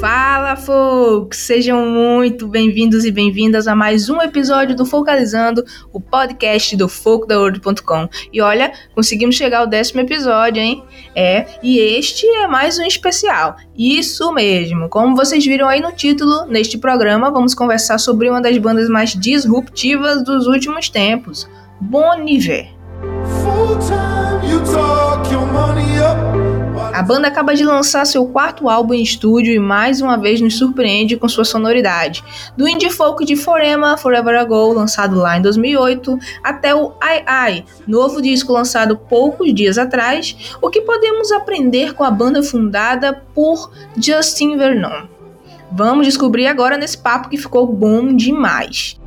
[0.00, 1.38] Fala, folks!
[1.38, 8.08] Sejam muito bem-vindos e bem-vindas a mais um episódio do Focalizando, o podcast do FocoDaWorld.com.
[8.32, 10.82] E olha, conseguimos chegar ao décimo episódio, hein?
[11.14, 13.54] É, e este é mais um especial.
[13.78, 14.88] Isso mesmo!
[14.88, 19.10] Como vocês viram aí no título, neste programa vamos conversar sobre uma das bandas mais
[19.10, 21.48] disruptivas dos últimos tempos,
[21.80, 22.68] Bon Iver.
[23.44, 25.91] Full time, you talk your money.
[26.92, 30.58] A banda acaba de lançar seu quarto álbum em estúdio e mais uma vez nos
[30.58, 32.22] surpreende com sua sonoridade.
[32.54, 37.64] Do indie folk de Forema, Forever Ago, lançado lá em 2008, até o Ai Ai,
[37.88, 43.72] novo disco lançado poucos dias atrás, o que podemos aprender com a banda fundada por
[43.96, 45.06] Justin Vernon.
[45.72, 49.00] Vamos descobrir agora nesse papo que ficou bom demais.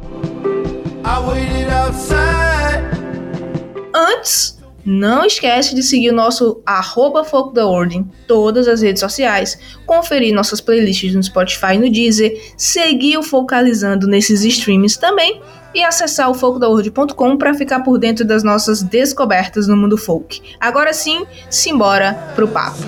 [3.94, 4.55] Antes,
[4.86, 9.58] não esquece de seguir o nosso arroba Foco da Ordem em todas as redes sociais,
[9.86, 15.42] conferir nossas playlists no Spotify e no Deezer, seguir o Focalizando nesses streams também
[15.74, 20.42] e acessar o focodaorde.com para ficar por dentro das nossas descobertas no mundo folk.
[20.60, 22.84] Agora sim, simbora pro papo.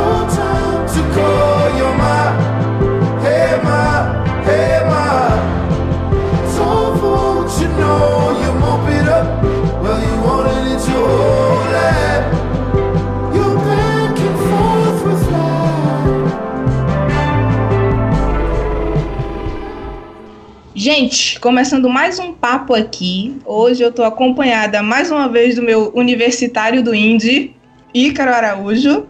[0.00, 0.39] I
[20.82, 23.38] Gente, começando mais um papo aqui.
[23.44, 27.54] Hoje eu tô acompanhada mais uma vez do meu universitário do Indie,
[27.92, 29.04] Ícaro Araújo.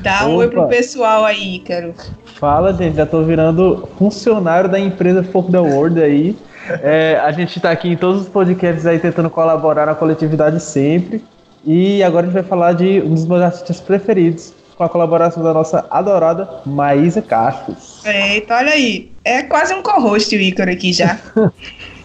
[0.00, 1.92] Dá um oi pro pessoal aí, Ícaro.
[2.24, 6.34] Fala, gente, já tô virando funcionário da empresa Folk the World aí.
[6.82, 11.22] É, a gente tá aqui em todos os podcasts aí tentando colaborar na coletividade sempre.
[11.66, 15.42] E agora a gente vai falar de um dos meus artistas preferidos, com a colaboração
[15.44, 18.04] da nossa adorada Maísa Castros.
[18.04, 19.12] Eita, olha aí.
[19.24, 21.20] É quase um co-host o Ícaro aqui já.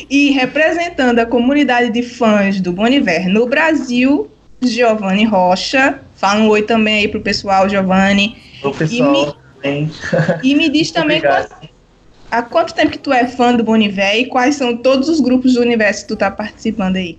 [0.09, 4.29] e representando a comunidade de fãs do Boniver no Brasil,
[4.61, 5.99] Giovanni Rocha.
[6.15, 8.37] Fala um oi também aí pro pessoal, Giovanni.
[8.63, 9.91] O pessoal também.
[10.43, 11.69] E me diz também quanto-
[12.29, 15.55] há quanto tempo que tu é fã do Boniver e quais são todos os grupos
[15.55, 17.17] do universo que tu tá participando aí.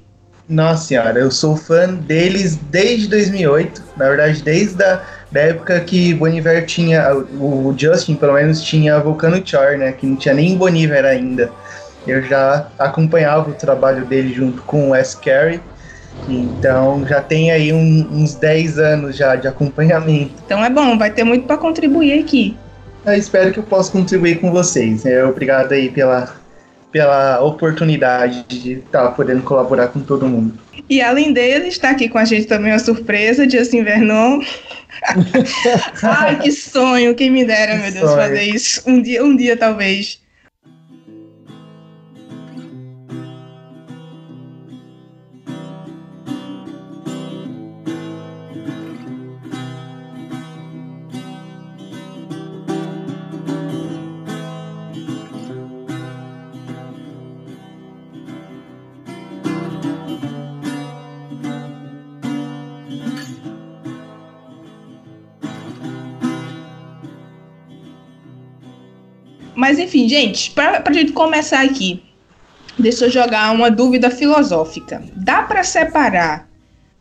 [0.48, 3.82] Nossa senhora, eu sou fã deles desde 2008.
[3.98, 9.43] Na verdade, desde a da época que Boniver tinha, o Justin pelo menos tinha Volcano
[9.44, 9.93] Char, né?
[9.93, 11.53] Que não tinha nem Boniver ainda.
[12.06, 15.61] Eu já acompanhava o trabalho dele junto com o Wes Carey.
[16.28, 20.33] Então já tem aí um- uns 10 anos já de acompanhamento.
[20.44, 22.56] Então é bom, vai ter muito pra contribuir aqui.
[23.05, 25.06] Eu espero que eu possa contribuir com vocês.
[25.06, 26.34] É, obrigado aí pela,
[26.91, 30.59] pela oportunidade de estar podendo colaborar com todo mundo.
[30.88, 34.41] E além dele, está aqui com a gente também uma surpresa, Justin Vernon.
[36.03, 38.22] Ai, que sonho, quem me dera, Que meu Deus, sonho.
[38.22, 38.82] fazer isso.
[38.87, 40.21] Um dia, um dia talvez.
[69.58, 72.00] Mas enfim, gente, pra, pra gente começar aqui,
[72.78, 75.02] deixa eu jogar uma dúvida filosófica.
[75.16, 76.46] Dá pra separar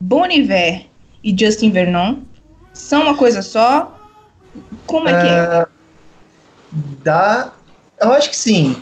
[0.02, 0.88] Bon Iver
[1.24, 2.16] e Justin Vernon?
[2.74, 3.96] São uma coisa só?
[4.88, 5.40] Como é que é?
[5.40, 5.68] Ah,
[7.04, 7.52] Dá.
[8.02, 8.76] Eu acho que sim.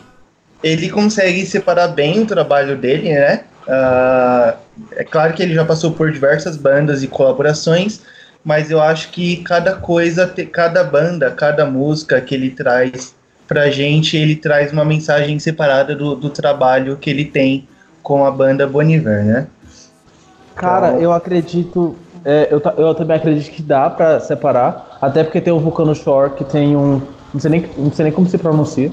[0.64, 3.44] Ele consegue separar bem o trabalho dele, né?
[3.68, 4.56] Ah,
[4.94, 8.00] é claro que ele já passou por diversas bandas e colaborações,
[8.42, 13.15] mas eu acho que cada coisa, cada banda, cada música que ele traz
[13.48, 17.68] pra gente, ele traz uma mensagem separada do, do trabalho que ele tem
[18.02, 19.48] com a banda Boniver, né?
[20.56, 21.96] Cara, Então- eu acredito.
[22.24, 24.98] é, eu, eu também acredito que dá pra separar.
[25.02, 27.02] Até porque tem o Vulcano Shore, que tem um.
[27.34, 28.92] Não sei nem, não sei nem como se pronuncia.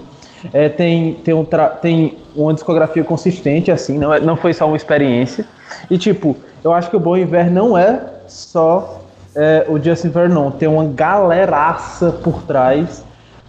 [0.53, 4.67] É, tem, tem, um tra- tem uma discografia consistente, assim, não, é- não foi só
[4.67, 5.47] uma experiência.
[5.89, 9.03] E, tipo, eu acho que o Bom Inverno não é só
[9.37, 13.03] é, o Justin Vernon, tem uma galeraça por trás,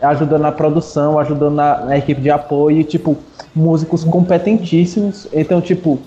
[0.03, 3.17] ajudando na produção, ajudando na, na equipe de apoio, e, tipo,
[3.55, 5.27] músicos competentíssimos.
[5.33, 5.99] Então, tipo,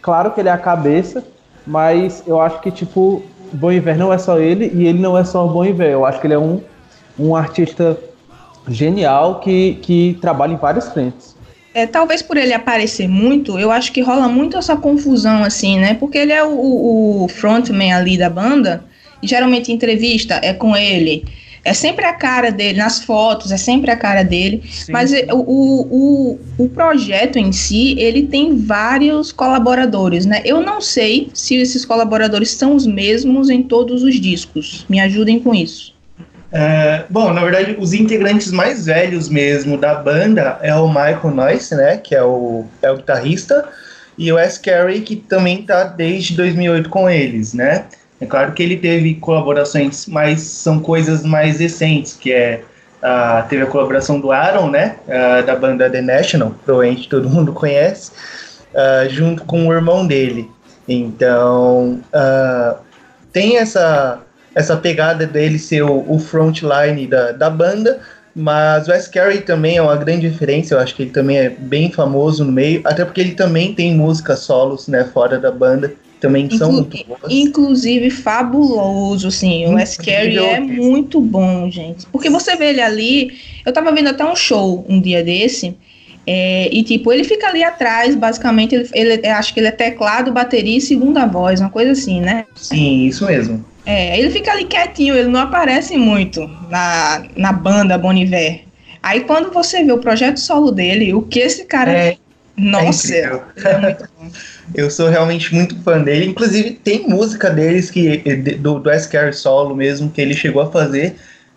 [0.00, 1.24] claro que ele é a cabeça,
[1.66, 3.22] mas eu acho que, tipo,
[3.52, 5.90] Bon Iver não é só ele e ele não é só o Bon Iver.
[5.90, 6.60] Eu acho que ele é um,
[7.18, 7.98] um artista
[8.68, 11.36] genial que, que trabalha em várias frentes.
[11.74, 15.94] É, talvez por ele aparecer muito, eu acho que rola muito essa confusão, assim, né?
[15.94, 18.84] Porque ele é o, o frontman ali da banda,
[19.22, 21.24] e geralmente entrevista é com ele.
[21.64, 24.62] É sempre a cara dele, nas fotos, é sempre a cara dele.
[24.68, 24.92] Sim.
[24.92, 30.42] Mas o, o, o projeto em si, ele tem vários colaboradores, né?
[30.44, 34.84] Eu não sei se esses colaboradores são os mesmos em todos os discos.
[34.88, 35.92] Me ajudem com isso.
[36.50, 41.74] É, bom, na verdade, os integrantes mais velhos mesmo da banda é o Michael Noyce,
[41.74, 41.96] né?
[41.96, 43.68] Que é o, é o guitarrista.
[44.18, 44.60] E o S.
[44.60, 47.86] Carey, que também tá desde 2008 com eles, né?
[48.22, 52.62] É claro que ele teve colaborações, mas são coisas mais recentes, que é
[53.02, 57.50] uh, teve a colaboração do Aaron, né, uh, da banda The National, provavelmente todo mundo
[57.52, 58.12] conhece,
[58.72, 60.48] uh, junto com o irmão dele.
[60.86, 62.00] Então
[63.32, 64.20] tem essa
[64.54, 68.00] essa pegada dele ser o, o frontline da, da banda,
[68.36, 69.10] mas o S.
[69.10, 72.52] Carey também é uma grande referência, eu acho que ele também é bem famoso no
[72.52, 75.92] meio, até porque ele também tem músicas solos, né, fora da banda
[76.22, 77.20] também Inclu são muito boas.
[77.28, 79.66] Inclusive, fabuloso, assim.
[79.66, 79.98] O S.
[79.98, 82.06] Carey é muito bom, gente.
[82.06, 83.32] Porque você vê ele ali.
[83.66, 85.76] Eu tava vendo até um show um dia desse.
[86.24, 90.30] É, e tipo, ele fica ali atrás, basicamente, ele, ele acho que ele é teclado,
[90.30, 92.46] bateria e segunda voz, uma coisa assim, né?
[92.54, 93.64] Sim, isso mesmo.
[93.84, 98.62] É, ele fica ali quietinho, ele não aparece muito na, na banda Boniver.
[99.02, 101.90] Aí quando você vê o projeto solo dele, o que esse cara.
[101.90, 102.16] É,
[102.56, 104.30] nossa, é, é muito bom.
[104.74, 106.26] Eu sou realmente muito fã dele.
[106.26, 108.18] Inclusive, tem música deles que
[108.58, 111.16] do, do solo mesmo, que ele chegou a fazer,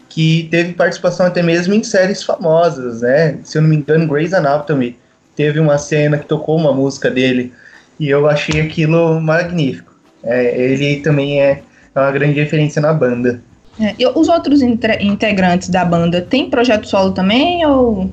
[0.09, 3.37] que teve participação até mesmo em séries famosas, né?
[3.43, 4.97] Se eu não me engano, Grey's Anatomy
[5.35, 7.53] teve uma cena que tocou uma música dele
[7.99, 9.93] e eu achei aquilo magnífico.
[10.23, 11.61] É, ele também é
[11.95, 13.41] uma grande referência na banda.
[13.79, 18.09] É, e os outros integrantes da banda têm projeto solo também ou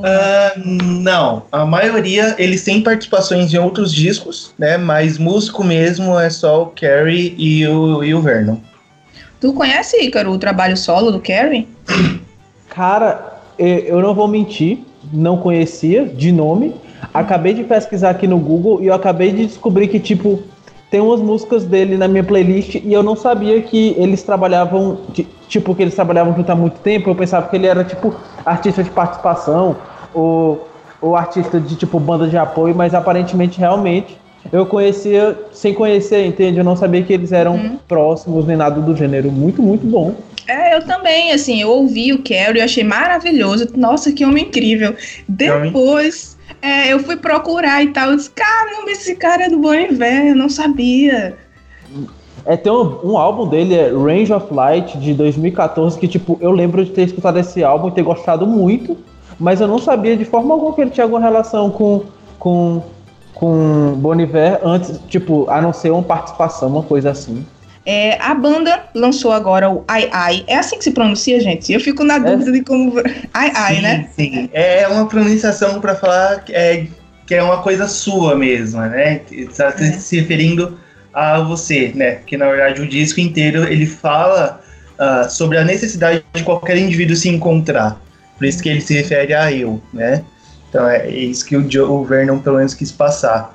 [0.00, 4.76] Uh, não, a maioria eles têm participações em outros discos, né?
[4.76, 8.56] Mas músico mesmo é só o Carrie e o, e o Vernon.
[9.40, 11.68] Tu conhece, Ícaro, o trabalho solo do Carrie?
[12.68, 14.78] Cara, eu não vou mentir,
[15.12, 16.74] não conhecia de nome.
[17.12, 20.42] Acabei de pesquisar aqui no Google e eu acabei de descobrir que, tipo,
[20.90, 25.00] tem umas músicas dele na minha playlist e eu não sabia que eles trabalhavam,
[25.48, 27.08] tipo, que eles trabalhavam junto há muito tempo.
[27.08, 28.14] Eu pensava que ele era, tipo,
[28.44, 29.76] artista de participação
[30.14, 30.68] ou,
[31.00, 34.18] ou artista de tipo banda de apoio, mas aparentemente realmente
[34.52, 36.58] eu conhecia sem conhecer, entende?
[36.58, 37.78] Eu não sabia que eles eram uhum.
[37.86, 39.30] próximos nem nada do gênero.
[39.30, 40.14] Muito, muito bom.
[40.48, 43.68] É, eu também, assim, eu ouvi o Carrie, eu achei maravilhoso.
[43.76, 44.96] Nossa, que homem incrível.
[45.28, 48.10] Depois, é, eu fui procurar e tal.
[48.10, 51.36] Eu disse, caramba, esse cara é do Bon Iver, eu não sabia.
[52.44, 56.50] É, tem um, um, álbum dele, é Range of Light, de 2014, que, tipo, eu
[56.50, 58.96] lembro de ter escutado esse álbum e ter gostado muito
[59.40, 62.04] mas eu não sabia de forma alguma que ele tinha alguma relação com,
[62.38, 62.82] com,
[63.34, 67.44] com Boniver antes, tipo, a não ser uma participação, uma coisa assim.
[67.86, 70.44] É, a banda lançou agora o Ai Ai.
[70.46, 71.72] É assim que se pronuncia, gente?
[71.72, 72.20] Eu fico na é.
[72.20, 72.52] dúvida é.
[72.52, 72.92] de como.
[73.32, 74.08] Ai Ai, sim, né?
[74.14, 76.86] Sim, é uma pronunciação para falar que é,
[77.26, 79.22] que é uma coisa sua mesma, né?
[79.30, 79.92] Está é.
[79.92, 80.78] se referindo
[81.12, 82.16] a você, né?
[82.16, 84.60] Porque na verdade o disco inteiro ele fala
[84.98, 87.98] uh, sobre a necessidade de qualquer indivíduo se encontrar.
[88.40, 90.24] Por isso que ele se refere a eu, né?
[90.70, 93.54] Então é isso que o, Joe, o Vernon pelo menos quis passar.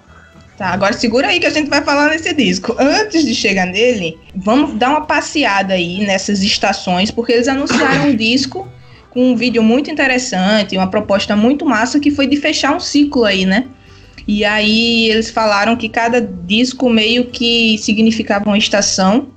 [0.60, 2.75] Tá, agora segura aí que a gente vai falar nesse disco.
[2.77, 8.15] Antes de chegar nele, vamos dar uma passeada aí nessas estações, porque eles anunciaram um
[8.15, 8.72] disco
[9.10, 13.25] com um vídeo muito interessante, uma proposta muito massa que foi de fechar um ciclo
[13.25, 13.65] aí, né?
[14.27, 19.30] E aí eles falaram que cada disco meio que significava uma estação.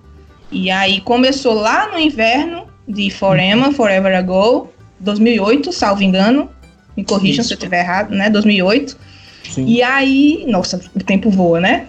[0.52, 6.50] E aí começou lá no inverno de Forever, Forever Ago, 2008, salvo engano.
[6.97, 7.49] Me corrijam Isso.
[7.49, 8.28] se eu estiver errado, né?
[8.28, 8.97] 2008.
[9.50, 9.67] Sim.
[9.67, 11.87] E aí, nossa, o tempo voa, né?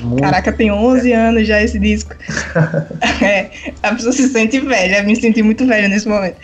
[0.00, 0.22] Muito.
[0.22, 2.14] Caraca, tem 11 anos já esse disco.
[3.22, 3.50] é,
[3.82, 6.36] a pessoa se sente velha, me senti muito velha nesse momento.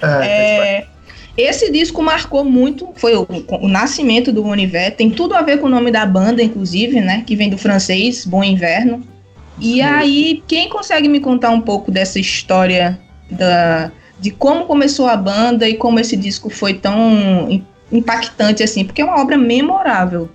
[0.00, 0.86] Ah, é,
[1.36, 3.26] esse disco marcou muito, foi o,
[3.60, 7.00] o, nascimento do Bon Iver, tem tudo a ver com o nome da banda, inclusive,
[7.00, 7.22] né?
[7.26, 9.06] Que vem do francês, Bom Inverno.
[9.60, 9.82] E Sim.
[9.82, 12.98] aí, quem consegue me contar um pouco dessa história
[13.30, 19.02] da, de como começou a banda e como esse disco foi tão impactante assim, porque
[19.02, 20.28] é uma obra memorável.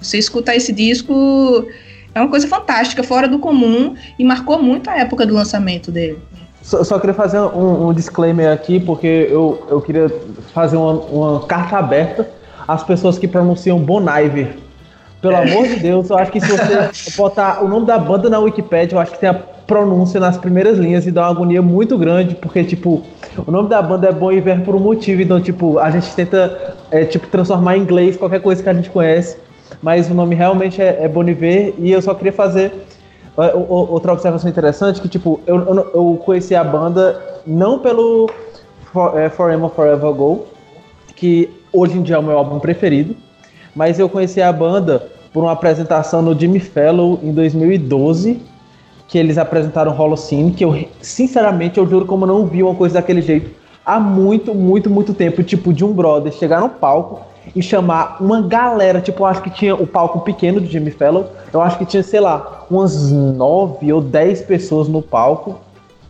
[0.00, 1.66] Você escutar esse disco
[2.14, 6.18] é uma coisa fantástica, fora do comum e marcou muito a época do lançamento dele.
[6.62, 10.12] Só, só queria fazer um, um, disclaimer aqui, porque eu, eu queria
[10.52, 12.28] fazer uma, uma carta aberta
[12.68, 14.56] às pessoas que pronunciam Bon Iver.
[15.20, 18.38] Pelo amor de Deus, eu acho que se você botar o nome da banda na
[18.38, 21.98] Wikipedia, eu acho que tem a pronúncia nas primeiras linhas e dá uma agonia muito
[21.98, 23.02] grande, porque, tipo,
[23.46, 26.74] o nome da banda é Bom Iver por um motivo, então, tipo, a gente tenta,
[26.90, 29.36] é, tipo, transformar em inglês qualquer coisa que a gente conhece,
[29.82, 32.72] mas o nome realmente é, é Bon Iver, e eu só queria fazer
[33.36, 38.28] é, outra observação interessante, que, tipo, eu, eu, eu conheci a banda não pelo
[38.90, 40.46] For, é, Forever Forever Ago,
[41.14, 43.14] que hoje em dia é o meu álbum preferido,
[43.74, 48.40] mas eu conheci a banda por uma apresentação no Jimmy Fellow em 2012,
[49.08, 52.94] que eles apresentaram Holocene, que eu, sinceramente, eu juro como eu não vi uma coisa
[52.94, 57.22] daquele jeito há muito, muito, muito tempo, tipo, de um brother chegar no palco
[57.54, 61.26] e chamar uma galera, tipo, eu acho que tinha o palco pequeno do Jimmy Fellow,
[61.52, 65.58] eu acho que tinha, sei lá, umas nove ou dez pessoas no palco,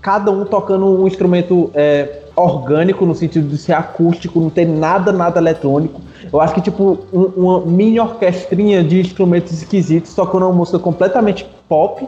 [0.02, 5.12] cada um tocando um instrumento é, orgânico, no sentido de ser acústico, não ter nada,
[5.12, 6.00] nada eletrônico.
[6.32, 11.46] Eu acho que, tipo, um, uma mini orquestrinha de instrumentos esquisitos, tocando uma música completamente
[11.68, 12.06] pop,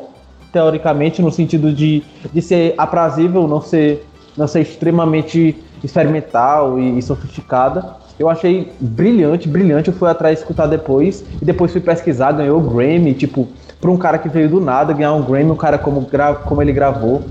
[0.53, 7.03] teoricamente, no sentido de, de ser aprazível, não ser, não ser extremamente experimental e, e
[7.03, 7.97] sofisticada.
[8.19, 9.89] Eu achei brilhante, brilhante.
[9.89, 11.25] Eu fui atrás escutar depois.
[11.41, 13.49] E depois fui pesquisar, ganhou o Grammy, tipo,
[13.81, 16.07] para um cara que veio do nada ganhar um Grammy, um cara como,
[16.45, 17.23] como ele gravou.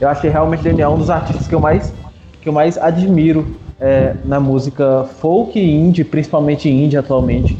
[0.00, 1.92] Eu achei realmente Daniel um dos artistas que eu mais
[2.40, 7.56] que eu mais admiro é, na música folk e indie, principalmente indie atualmente.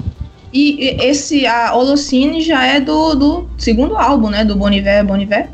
[0.52, 4.44] E esse, a Holocene já é do, do segundo álbum, né?
[4.44, 5.48] Do Boniver, Boniver?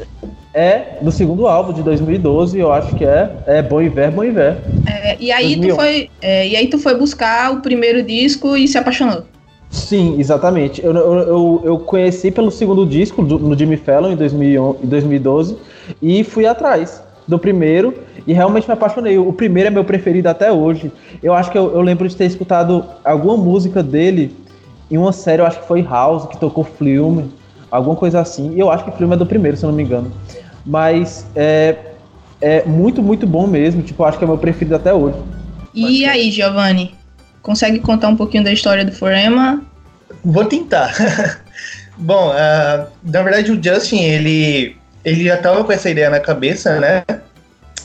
[0.55, 3.31] É, do segundo álbum de 2012, eu acho que é.
[3.47, 4.57] É Boniver, Boniver.
[4.87, 8.67] É, e, aí tu foi, é, e aí tu foi buscar o primeiro disco e
[8.67, 9.25] se apaixonou.
[9.69, 10.83] Sim, exatamente.
[10.83, 15.59] Eu, eu, eu, conheci pelo segundo disco, do, no Jimmy Fallon, em 2012,
[16.01, 17.95] e fui atrás do primeiro
[18.27, 19.19] e realmente me apaixonei.
[19.19, 20.93] O primeiro é meu preferido até hoje.
[21.23, 24.35] Eu acho que eu, eu lembro de ter escutado alguma música dele
[24.91, 27.31] em uma série, eu acho que foi House, que tocou Flume,
[27.71, 28.55] alguma coisa assim.
[28.55, 30.13] E eu acho que Flume é do primeiro, se eu não me engano.
[30.65, 31.77] Mas é,
[32.41, 33.83] é muito, muito bom mesmo.
[33.83, 35.19] Tipo, eu acho que é meu preferido até hoje.
[35.75, 36.95] E aí, Giovanni?
[37.43, 39.63] Consegue contar um pouquinho da história do Forema?
[40.25, 40.93] Vou tentar.
[41.97, 46.81] bom, uh, na verdade o Justin, ele ele já tava com essa ideia na cabeça,
[46.81, 47.05] né?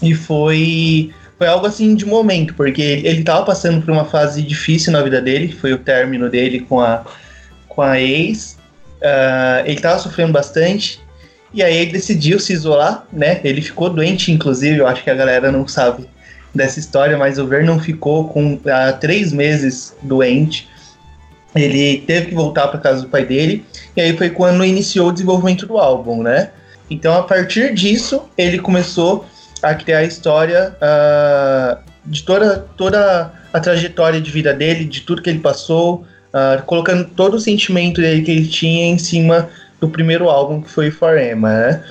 [0.01, 4.91] E foi foi algo assim de momento, porque ele tava passando por uma fase difícil
[4.91, 7.05] na vida dele, foi o término dele com a
[7.67, 8.57] com a ex.
[9.01, 10.99] Uh, ele tava sofrendo bastante
[11.53, 13.39] e aí ele decidiu se isolar, né?
[13.43, 16.07] Ele ficou doente, inclusive, eu acho que a galera não sabe
[16.53, 20.67] dessa história, mas o Vernon ficou com há três meses doente.
[21.55, 23.63] Ele teve que voltar para casa do pai dele
[23.95, 26.49] e aí foi quando iniciou o desenvolvimento do álbum, né?
[26.91, 29.25] Então, a partir disso, ele começou
[29.63, 35.21] a criar a história uh, de toda, toda a trajetória de vida dele, de tudo
[35.21, 39.87] que ele passou, uh, colocando todo o sentimento dele que ele tinha em cima do
[39.87, 41.83] primeiro álbum, que foi Forema, né?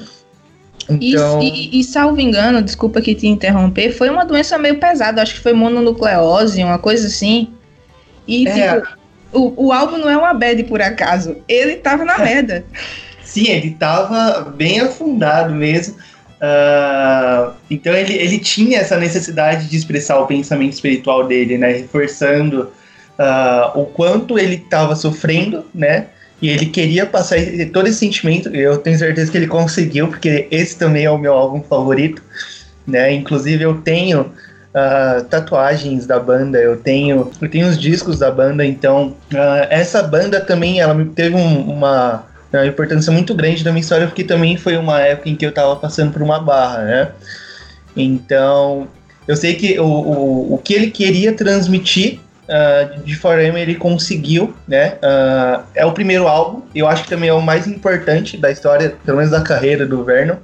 [0.91, 1.41] Então...
[1.41, 5.33] E, e, e, salvo engano, desculpa que te interromper, foi uma doença meio pesada, acho
[5.33, 7.49] que foi mononucleose, uma coisa assim.
[8.29, 8.75] E é.
[8.75, 8.89] tipo,
[9.33, 12.67] o, o álbum não é uma bad por acaso, ele tava na merda.
[13.31, 15.95] Sim, ele estava bem afundado mesmo.
[15.95, 21.71] Uh, então ele, ele tinha essa necessidade de expressar o pensamento espiritual dele, né?
[21.75, 22.73] Reforçando
[23.17, 26.07] uh, o quanto ele estava sofrendo, né?
[26.43, 27.37] E ele queria passar
[27.73, 28.49] todo esse sentimento.
[28.49, 32.21] Eu tenho certeza que ele conseguiu, porque esse também é o meu álbum favorito,
[32.85, 33.13] né?
[33.13, 38.67] Inclusive eu tenho uh, tatuagens da banda, eu tenho, eu tenho os discos da banda.
[38.67, 39.15] Então
[39.71, 44.07] essa banda também ela teve um, uma é uma importância muito grande da minha história,
[44.07, 47.09] porque também foi uma época em que eu estava passando por uma barra, né?
[47.97, 48.89] Então,
[49.27, 54.55] eu sei que o, o, o que ele queria transmitir uh, de Forever ele conseguiu,
[54.67, 54.95] né?
[54.95, 58.95] Uh, é o primeiro álbum, eu acho que também é o mais importante da história,
[59.05, 60.37] pelo menos da carreira do Vernon.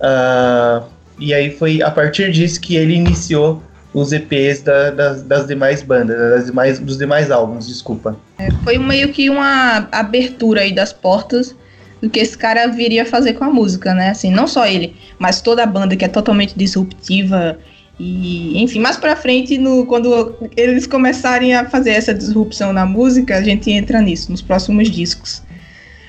[0.00, 0.84] Uh,
[1.18, 3.62] e aí foi a partir disso que ele iniciou
[3.96, 8.14] os EPs da, das, das, demais bandas, das demais, dos demais álbuns, desculpa.
[8.38, 11.56] É, foi meio que uma abertura aí das portas
[12.02, 14.10] do que esse cara viria fazer com a música, né?
[14.10, 17.58] Assim, não só ele, mas toda a banda que é totalmente disruptiva
[17.98, 23.38] e, enfim, mais pra frente, no, quando eles começarem a fazer essa disrupção na música,
[23.38, 25.42] a gente entra nisso, nos próximos discos.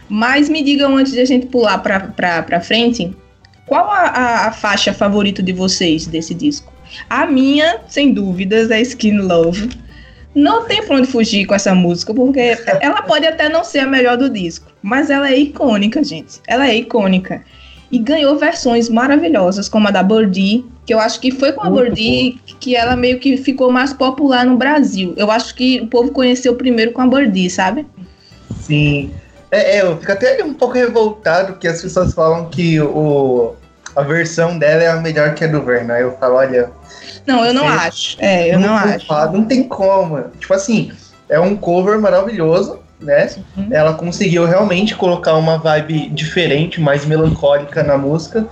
[0.09, 3.15] Mas me digam antes de a gente pular pra frente,
[3.65, 6.76] qual a, a, a faixa favorita de vocês desse disco?
[7.09, 9.69] A minha, sem dúvidas, é Skin Love.
[10.33, 13.87] Não tem pra onde fugir com essa música, porque ela pode até não ser a
[13.87, 16.39] melhor do disco, mas ela é icônica, gente.
[16.47, 17.43] Ela é icônica.
[17.91, 21.69] E ganhou versões maravilhosas, como a da Birdie, que eu acho que foi com a
[21.69, 25.13] Birdie que ela meio que ficou mais popular no Brasil.
[25.17, 27.87] Eu acho que o povo conheceu primeiro com a Birdie, sabe?
[28.61, 29.11] Sim.
[29.49, 33.55] É, é, eu fico até um pouco revoltado que as pessoas falam que o,
[33.97, 35.91] a versão dela é a melhor que a do Vernon.
[35.91, 36.69] Aí eu falo, olha.
[37.25, 38.15] Não, eu não acho.
[38.19, 39.07] É, eu não, acho.
[39.07, 40.21] falo, Não tem como.
[40.39, 40.91] Tipo assim,
[41.27, 43.27] é um cover maravilhoso, né?
[43.57, 43.69] Uhum.
[43.71, 48.45] Ela conseguiu realmente colocar uma vibe diferente, mais melancólica na música,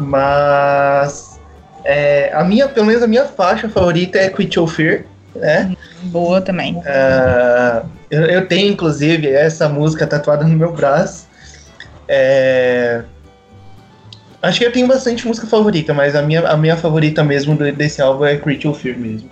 [0.00, 1.38] mas
[1.84, 5.04] é, a minha, pelo menos a minha faixa favorita é Quit Your Fear,
[5.36, 5.76] né?
[6.02, 6.82] Boa também.
[6.84, 11.30] Ah, eu, eu tenho, inclusive, essa música tatuada no meu braço.
[12.08, 13.02] É,
[14.42, 18.02] Acho que eu tenho bastante música favorita, mas a minha, a minha favorita mesmo desse
[18.02, 19.30] álbum é Creature Fear mesmo.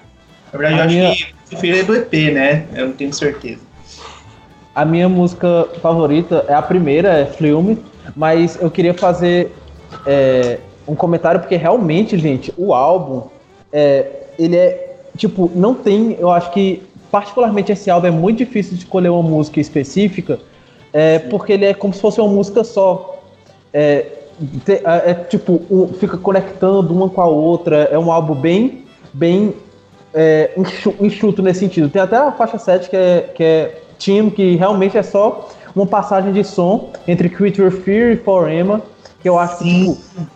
[0.53, 2.67] Na verdade, A eu acho minha- que Creature of Fear é do EP, né?
[2.75, 3.61] Eu não tenho certeza.
[4.73, 7.79] A minha música favorita é a primeira, é Flume,
[8.15, 9.53] mas eu queria fazer
[10.07, 13.25] é, um comentário porque realmente, gente, o álbum,
[13.73, 14.07] é,
[14.39, 18.85] ele é, tipo, não tem, eu acho que particularmente esse álbum é muito difícil de
[18.85, 20.39] escolher uma música específica,
[20.93, 23.21] é, porque ele é como se fosse uma música só.
[23.75, 24.07] É,
[24.69, 29.55] é, é, tipo, um- fica conectando uma com a outra, é um álbum bem, bem
[30.15, 31.89] é, enxu- enxuto nesse sentido.
[31.89, 35.87] Tem até a faixa 7 que é, que é Team, que realmente é só uma
[35.87, 38.83] passagem de som entre Creature Fear e Forema,
[39.23, 39.95] que eu acho que Sim.
[39.95, 40.27] tipo,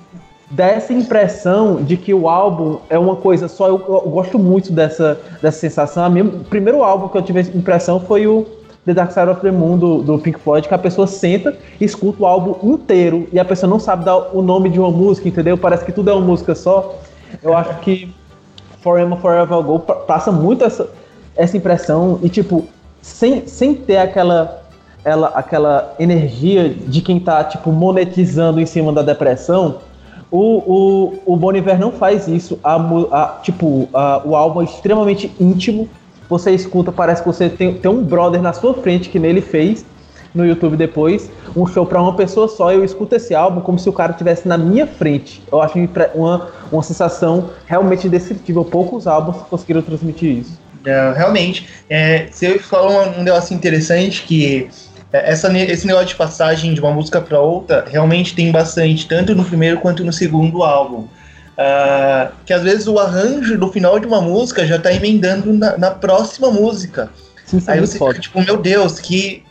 [0.50, 3.66] dá essa impressão de que o álbum é uma coisa só.
[3.68, 6.12] Eu, eu gosto muito dessa, dessa sensação.
[6.12, 8.46] O primeiro álbum que eu tive essa impressão foi o
[8.84, 11.84] The Dark Side of the Moon do, do Pink Floyd, que a pessoa senta e
[11.84, 15.26] escuta o álbum inteiro e a pessoa não sabe dar o nome de uma música,
[15.28, 15.56] entendeu?
[15.56, 16.96] Parece que tudo é uma música só.
[17.42, 18.12] Eu acho que
[18.82, 20.88] Forever Forever Go pa- passa muito essa,
[21.34, 22.66] essa impressão e tipo
[23.00, 24.62] sem, sem ter aquela
[25.04, 29.78] ela, aquela energia de quem tá tipo monetizando em cima da depressão
[30.30, 35.88] o, o, o não faz isso a, a- tipo a- o álbum é extremamente íntimo
[36.28, 39.84] você escuta parece que você tem, tem um brother na sua frente que nele fez
[40.34, 43.88] no YouTube depois, um show pra uma pessoa só, eu escuto esse álbum como se
[43.88, 45.40] o cara estivesse na minha frente.
[45.50, 45.78] Eu acho
[46.14, 48.64] uma, uma sensação realmente indescritível.
[48.64, 50.58] Poucos álbuns conseguiram transmitir isso.
[50.84, 54.68] É, realmente, é, você falou um, negócio interessante que
[55.12, 59.34] é, essa, esse negócio de passagem de uma música para outra realmente tem bastante, tanto
[59.34, 61.06] no primeiro quanto no segundo álbum.
[61.56, 65.78] Ah, que às vezes o arranjo do final de uma música já tá emendando na,
[65.78, 67.10] na próxima música.
[67.46, 69.42] Sim, Aí você fica tipo, meu Deus, que.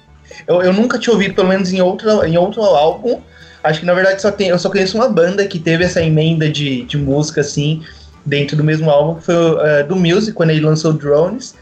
[0.47, 3.21] Eu, eu nunca tinha ouvido, pelo menos em outro, em outro álbum.
[3.63, 6.49] Acho que na verdade só tem, eu só conheço uma banda que teve essa emenda
[6.49, 7.81] de, de música assim,
[8.25, 11.55] dentro do mesmo álbum, que foi uh, do Music, quando ele lançou Drones.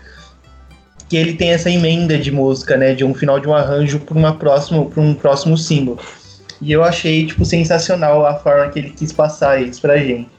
[1.08, 2.95] Que ele tem essa emenda de música, né?
[2.95, 5.99] De um final de um arranjo para uma próxima, pra um próximo símbolo.
[6.62, 10.30] E eu achei, tipo, sensacional a forma que ele quis passar isso pra gente.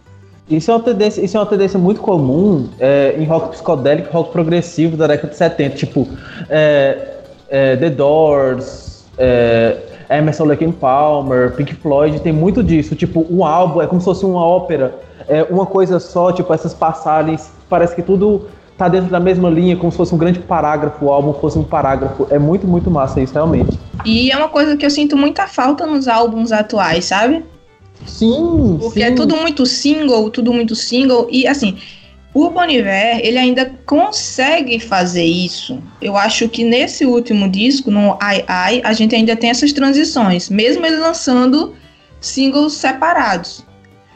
[0.56, 4.32] Isso é uma tendência, isso é uma tendência muito comum é, em rock psicodélico, rock
[4.32, 6.08] progressivo da década de 70, tipo
[6.48, 7.16] é,
[7.48, 9.76] é, The Doors, é,
[10.10, 12.94] Emerson Lake and Palmer, Pink Floyd, tem muito disso.
[12.94, 14.94] Tipo, um álbum é como se fosse uma ópera,
[15.28, 19.76] é uma coisa só, tipo essas passagens, parece que tudo tá dentro da mesma linha,
[19.76, 22.26] como se fosse um grande parágrafo, o álbum fosse um parágrafo.
[22.30, 23.78] É muito, muito massa isso, realmente.
[24.04, 27.44] E é uma coisa que eu sinto muita falta nos álbuns atuais, sabe?
[28.06, 29.06] Sim, Porque sim.
[29.06, 31.28] é tudo muito single, tudo muito single.
[31.30, 31.78] E assim,
[32.34, 35.82] o Bon Iver, ele ainda consegue fazer isso.
[36.00, 40.48] Eu acho que nesse último disco, no Ai Ai, a gente ainda tem essas transições.
[40.48, 41.74] Mesmo ele lançando
[42.20, 43.64] singles separados.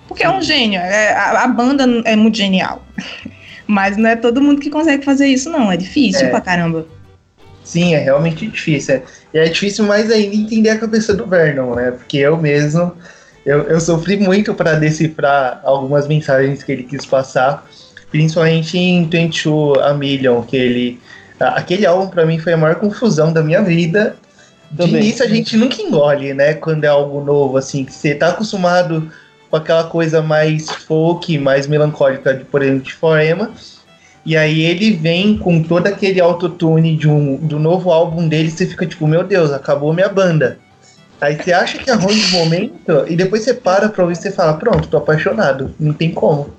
[0.08, 0.78] Porque é um gênio.
[0.80, 2.84] é- a, a banda é muito genial.
[3.66, 5.70] Mas não é todo mundo que consegue fazer isso, não.
[5.72, 6.30] É difícil É.
[6.30, 6.86] pra caramba.
[7.64, 8.94] Sim, é realmente difícil.
[8.94, 9.02] é.
[9.34, 11.90] E é difícil mais ainda entender a cabeça do Vernon, né?
[11.90, 12.92] Porque eu mesmo,
[13.46, 17.64] eu, eu sofri muito para decifrar algumas mensagens que ele quis passar,
[18.10, 21.00] principalmente em 22 A Million, que ele...
[21.38, 24.16] Aquele álbum para mim foi a maior confusão da minha vida.
[24.70, 24.96] De Também.
[24.96, 26.54] início a gente nunca engole, né?
[26.54, 29.12] Quando é algo novo, assim, que você tá acostumado
[29.48, 33.52] com aquela coisa mais folk, mais melancólica, de, por exemplo, de Foema.
[34.24, 38.66] E aí ele vem com todo aquele autotune de um, do novo álbum dele, você
[38.66, 40.58] fica tipo, meu Deus, acabou minha banda.
[41.20, 44.16] Aí você acha que é ruim de momento, e depois você para pra ouvir e
[44.16, 46.54] você fala, pronto, tô apaixonado, não tem como.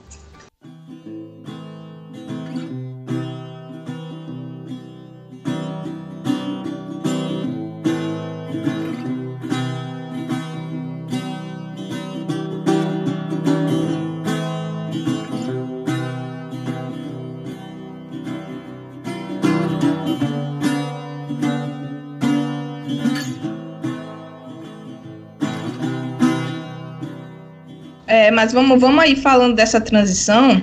[28.27, 30.61] É, mas vamos, vamos aí falando dessa transição.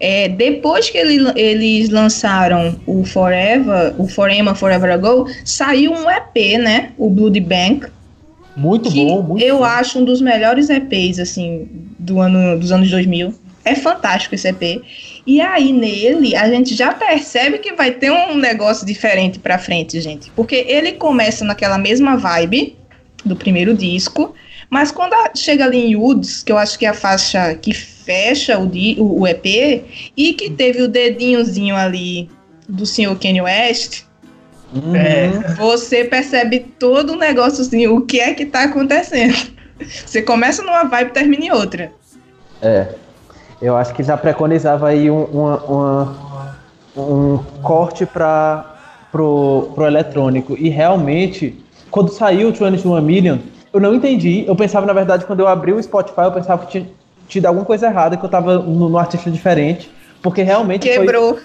[0.00, 6.58] É, depois que ele, eles lançaram o Forever, o Forever Forever Ago, saiu um EP,
[6.58, 6.90] né?
[6.98, 7.86] O Blood Bank.
[8.56, 9.64] Muito bom, muito eu bom.
[9.64, 13.32] acho um dos melhores EPs, assim, do ano, dos anos 2000.
[13.64, 14.82] É fantástico esse EP.
[15.24, 20.00] E aí, nele, a gente já percebe que vai ter um negócio diferente pra frente,
[20.00, 20.28] gente.
[20.32, 22.76] Porque ele começa naquela mesma vibe
[23.24, 24.34] do primeiro disco,
[24.70, 27.72] mas quando a- chega ali em Woods, que eu acho que é a faixa que
[27.72, 29.84] fecha o, di- o, o EP,
[30.16, 32.28] e que teve o dedinhozinho ali
[32.68, 34.04] do senhor Kanye West,
[34.74, 34.96] Uhum.
[34.96, 35.28] É.
[35.56, 39.34] você percebe todo o negócio assim, o que é que tá acontecendo.
[40.04, 41.92] Você começa numa vibe e termina em outra.
[42.60, 42.88] É.
[43.62, 46.56] Eu acho que já preconizava aí um, uma- uma-
[46.96, 48.74] um corte para
[49.12, 50.56] pro, pro eletrônico.
[50.58, 53.38] E realmente, quando saiu o 21 Million,
[53.76, 54.44] eu não entendi.
[54.46, 56.86] Eu pensava, na verdade, quando eu abri o Spotify, eu pensava que tinha
[57.28, 59.90] tido alguma coisa errada, que eu tava no, no artista diferente.
[60.22, 61.38] Porque realmente foi, Quebrou.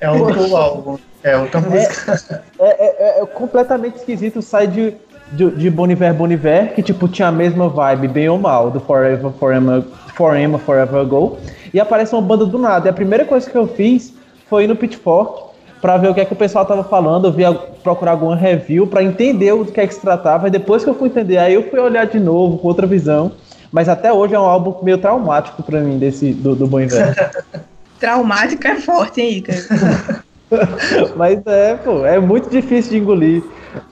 [0.00, 0.98] É outro álbum.
[1.22, 2.42] É outra música.
[2.58, 4.42] é, é- é completamente esquisito.
[4.42, 4.94] Sai de,
[5.32, 9.30] de, de Boniver Boniver, que tipo tinha a mesma vibe, bem ou mal, do Forever,
[9.32, 9.82] Forever,
[10.14, 11.38] Forever, Forever Ago.
[11.72, 12.88] E aparece uma banda do nada.
[12.88, 14.14] E a primeira coisa que eu fiz
[14.48, 15.53] foi ir no Pitchfork
[15.84, 18.34] pra ver o que é que o pessoal tava falando, eu vi a- procurar alguma
[18.34, 20.48] review pra entender o que é que se tratava.
[20.48, 23.32] E depois que eu fui entender, aí eu fui olhar de novo com outra visão.
[23.70, 27.14] Mas até hoje é um álbum meio traumático pra mim desse do, do Bon Iver.
[28.00, 29.52] Traumático é forte, hein, Ica?
[31.16, 33.42] Mas é, pô, é muito difícil de engolir.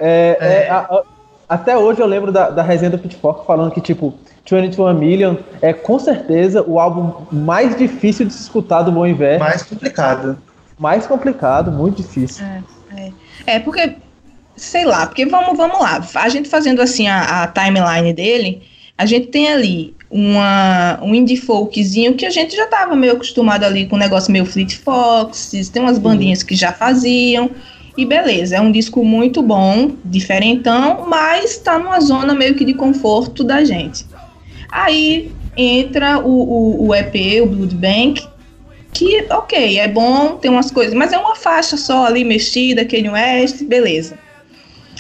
[0.01, 0.47] É, É.
[0.65, 1.03] é, a- a-
[1.47, 4.15] até hoje eu lembro da, da resenha do Pitchfork falando que, tipo,
[4.51, 9.39] 21 Million é com certeza o álbum mais difícil de se escutar do Bon Iver.
[9.39, 10.39] Mais complicado.
[10.83, 12.45] Mais complicado, muito difícil.
[13.47, 13.95] É, porque,
[14.57, 16.05] sei lá, porque vamos, vamos lá.
[16.17, 18.63] A gente fazendo assim a, a timeline dele,
[18.99, 23.63] a gente tem ali uma, um indie folkzinho que a gente já tava meio acostumado
[23.63, 27.49] ali com um negócio meio Fleet Foxes, tem umas bandinhas que já faziam.
[27.97, 32.75] E beleza, é um disco muito bom, diferentão, mas tá numa zona meio que de
[32.75, 34.05] conforto da gente.
[34.69, 38.32] Aí entra o, o, o EP, o Blood Bank,
[38.93, 43.09] que, ok, é bom, tem umas coisas, mas é uma faixa só ali mexida, Kanye
[43.11, 44.19] West, beleza.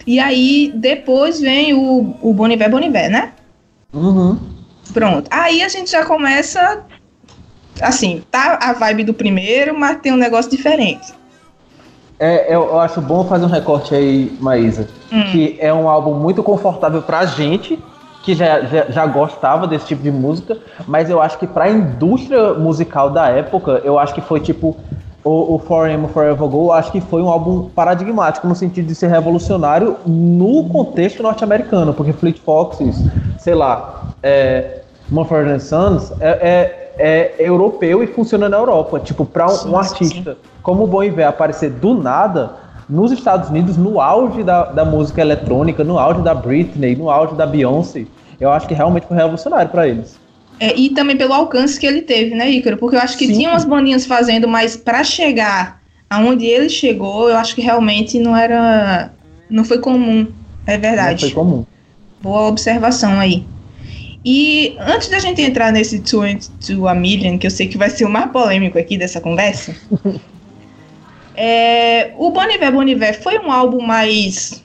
[0.06, 3.32] E aí, depois vem o, o Boniver Boniver, né?
[3.92, 4.38] Uhum.
[4.92, 5.28] Pronto.
[5.30, 6.82] Aí a gente já começa,
[7.80, 11.12] assim, tá a vibe do primeiro, mas tem um negócio diferente.
[12.18, 15.24] É, eu, eu acho bom fazer um recorte aí, Maísa, Hum.
[15.30, 17.78] que é um álbum muito confortável pra gente,
[18.22, 20.56] que já, já, já gostava desse tipo de música,
[20.86, 24.76] mas eu acho que pra indústria musical da época, eu acho que foi tipo
[25.24, 28.94] o, o Forever Forever Go, eu acho que foi um álbum paradigmático no sentido de
[28.94, 32.96] ser revolucionário no contexto norte-americano, porque Fleet Foxes,
[33.38, 39.00] sei lá, é, Mumford Sons é, é, é europeu e funciona na Europa.
[39.00, 42.52] Tipo, pra um, Sim, um sim, artista como o Bon Iver aparecer do nada
[42.88, 47.34] nos Estados Unidos, no auge da, da música eletrônica, no auge da Britney, no auge
[47.34, 48.06] da Beyoncé,
[48.40, 50.20] eu acho que realmente foi revolucionário pra eles.
[50.60, 52.76] É, e também pelo alcance que ele teve, né, Ícaro?
[52.76, 53.34] Porque eu acho que Sim.
[53.34, 58.36] tinha umas bandinhas fazendo, mas pra chegar aonde ele chegou, eu acho que realmente não
[58.36, 59.10] era.
[59.48, 60.26] Não foi comum.
[60.66, 61.20] É Não verdade.
[61.20, 61.64] foi comum.
[62.20, 63.44] Boa observação aí.
[64.24, 66.22] E antes da gente entrar nesse Two
[66.64, 69.74] to a Million, que eu sei que vai ser o mais polêmico aqui dessa conversa,
[71.36, 74.62] é, o Boniver Boniver foi um álbum mais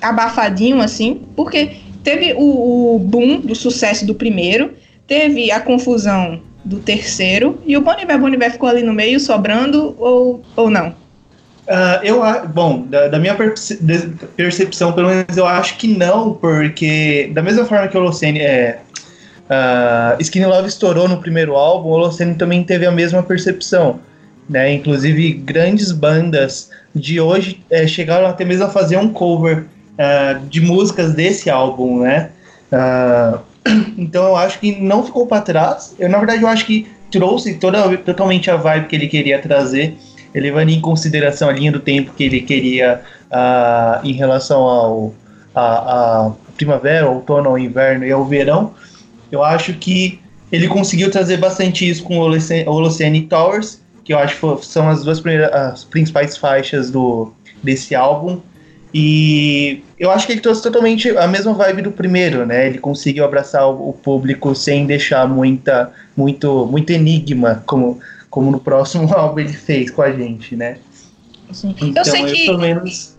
[0.00, 4.72] abafadinho, assim, porque teve o, o boom do sucesso do primeiro,
[5.06, 10.42] teve a confusão do terceiro, e o Boniver Boniver ficou ali no meio, sobrando, ou,
[10.56, 10.94] ou não?
[11.68, 13.36] Ah, eu, bom, da, da minha
[14.36, 18.80] percepção, pelo menos eu acho que não, porque da mesma forma que o Holocene é.
[19.48, 24.00] ah, Skinny Love estourou no primeiro álbum, o Holocene também teve a mesma percepção.
[24.48, 24.74] Né?
[24.74, 29.64] Inclusive, grandes bandas de hoje eh, chegaram até mesmo a fazer um cover
[29.98, 32.30] ah, de músicas desse álbum, né?
[32.70, 33.38] Ah,
[33.96, 35.94] então eu acho que não ficou para trás.
[35.98, 39.96] Eu, na verdade, eu acho que trouxe toda, totalmente a vibe que ele queria trazer
[40.34, 45.14] levando em consideração a linha do tempo que ele queria ah, em relação ao
[45.54, 48.72] a, a primavera, outono, ao inverno e ao verão,
[49.30, 50.18] eu acho que
[50.50, 52.22] ele conseguiu trazer bastante isso com o
[52.66, 57.94] Holocene Towers, que eu acho que são as duas primeiras, as principais faixas do, desse
[57.94, 58.40] álbum.
[58.94, 62.66] E eu acho que ele trouxe totalmente a mesma vibe do primeiro, né?
[62.66, 68.60] Ele conseguiu abraçar o, o público sem deixar muita, muito, muito enigma, como, como no
[68.60, 70.76] próximo álbum ele fez com a gente, né?
[71.50, 73.16] Assim, Então, eu sei que pelo menos.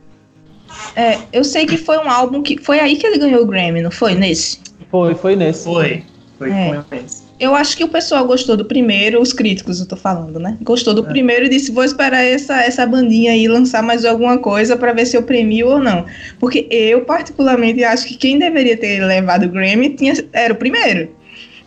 [0.95, 3.81] é, eu sei que foi um álbum que foi aí que ele ganhou o Grammy,
[3.81, 4.59] não foi nesse?
[4.91, 5.63] Foi, foi nesse.
[5.63, 6.03] Foi.
[6.37, 6.83] Foi É.
[6.87, 7.22] com esse.
[7.43, 10.57] Eu acho que o pessoal gostou do primeiro, os críticos eu tô falando, né?
[10.61, 11.09] Gostou do é.
[11.09, 15.05] primeiro e disse: vou esperar essa, essa bandinha aí lançar mais alguma coisa para ver
[15.05, 16.05] se eu premio ou não.
[16.39, 21.09] Porque eu, particularmente, acho que quem deveria ter levado o Grammy tinha, era o primeiro.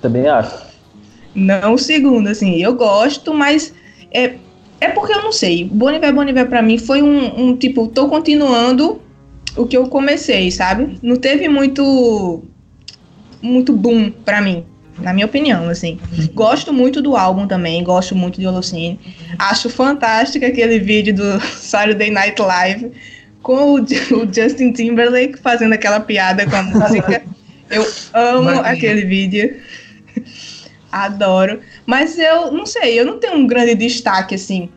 [0.01, 0.65] Também acho.
[1.35, 2.57] Não o segundo, assim.
[2.57, 3.75] Eu gosto, mas
[4.11, 4.33] é,
[4.81, 5.65] é porque eu não sei.
[5.65, 8.99] Boniver Boniver pra mim foi um, um tipo, tô continuando
[9.55, 10.99] o que eu comecei, sabe?
[11.03, 12.43] Não teve muito
[13.43, 14.65] muito boom pra mim,
[14.99, 15.99] na minha opinião, assim.
[16.35, 18.99] Gosto muito do álbum também, gosto muito de Holocene.
[19.39, 22.93] Acho fantástico aquele vídeo do Saturday Night Live
[23.43, 27.23] com o, o Justin Timberlake fazendo aquela piada com a música.
[27.71, 29.57] Eu amo aquele vídeo.
[30.91, 31.61] Adoro.
[31.85, 34.69] Mas eu não sei, eu não tenho um grande destaque, assim.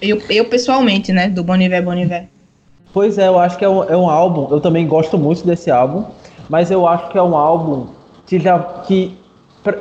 [0.00, 1.28] Eu, eu pessoalmente, né?
[1.28, 2.28] Do Boniver Boniver.
[2.92, 4.48] Pois é, eu acho que é um, é um álbum.
[4.50, 6.04] Eu também gosto muito desse álbum.
[6.48, 7.88] Mas eu acho que é um álbum
[8.26, 8.58] que já.
[8.86, 9.16] que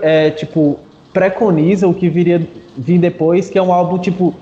[0.02, 0.80] é, tipo,
[1.14, 4.34] preconiza o que viria vir depois, que é um álbum, tipo.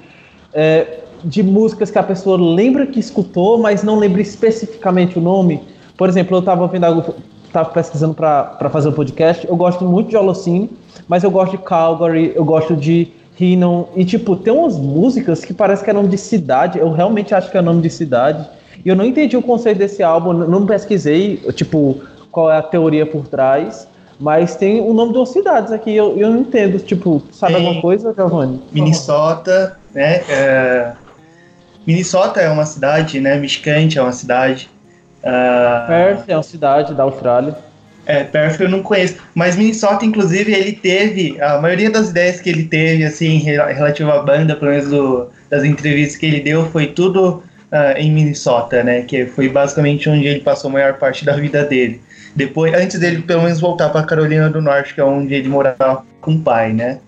[0.53, 5.61] É, de músicas que a pessoa lembra que escutou, mas não lembra especificamente o nome.
[5.97, 7.15] Por exemplo, eu estava vendo algo,
[7.51, 9.47] tava pesquisando para fazer o um podcast.
[9.47, 10.69] Eu gosto muito de Holocene,
[11.07, 13.85] mas eu gosto de Calgary, eu gosto de Rhinon.
[13.95, 16.79] E, tipo, tem umas músicas que parece que é nome de cidade.
[16.79, 18.47] Eu realmente acho que é nome de cidade.
[18.83, 21.97] E eu não entendi o conceito desse álbum, não pesquisei, tipo,
[22.31, 23.87] qual é a teoria por trás.
[24.19, 26.77] Mas tem o nome de umas cidades aqui, eu, eu não entendo.
[26.79, 28.61] Tipo, sabe tem alguma coisa, Giovanni?
[28.71, 30.21] Minnesota, né?
[30.29, 30.91] É...
[31.87, 33.37] Minnesota é uma cidade, né?
[33.37, 34.69] Michigan é uma cidade.
[35.23, 35.87] Uh...
[35.87, 37.55] Perth é uma cidade da Austrália.
[38.05, 39.17] É, Perth eu não conheço.
[39.33, 41.39] Mas Minnesota, inclusive, ele teve.
[41.39, 45.63] A maioria das ideias que ele teve, assim, relativo à banda, pelo menos do, das
[45.63, 49.03] entrevistas que ele deu, foi tudo uh, em Minnesota, né?
[49.03, 52.01] Que foi basicamente onde ele passou a maior parte da vida dele.
[52.35, 56.05] Depois, antes dele pelo menos voltar para Carolina do Norte, que é onde ele morava
[56.21, 56.99] com o pai, né?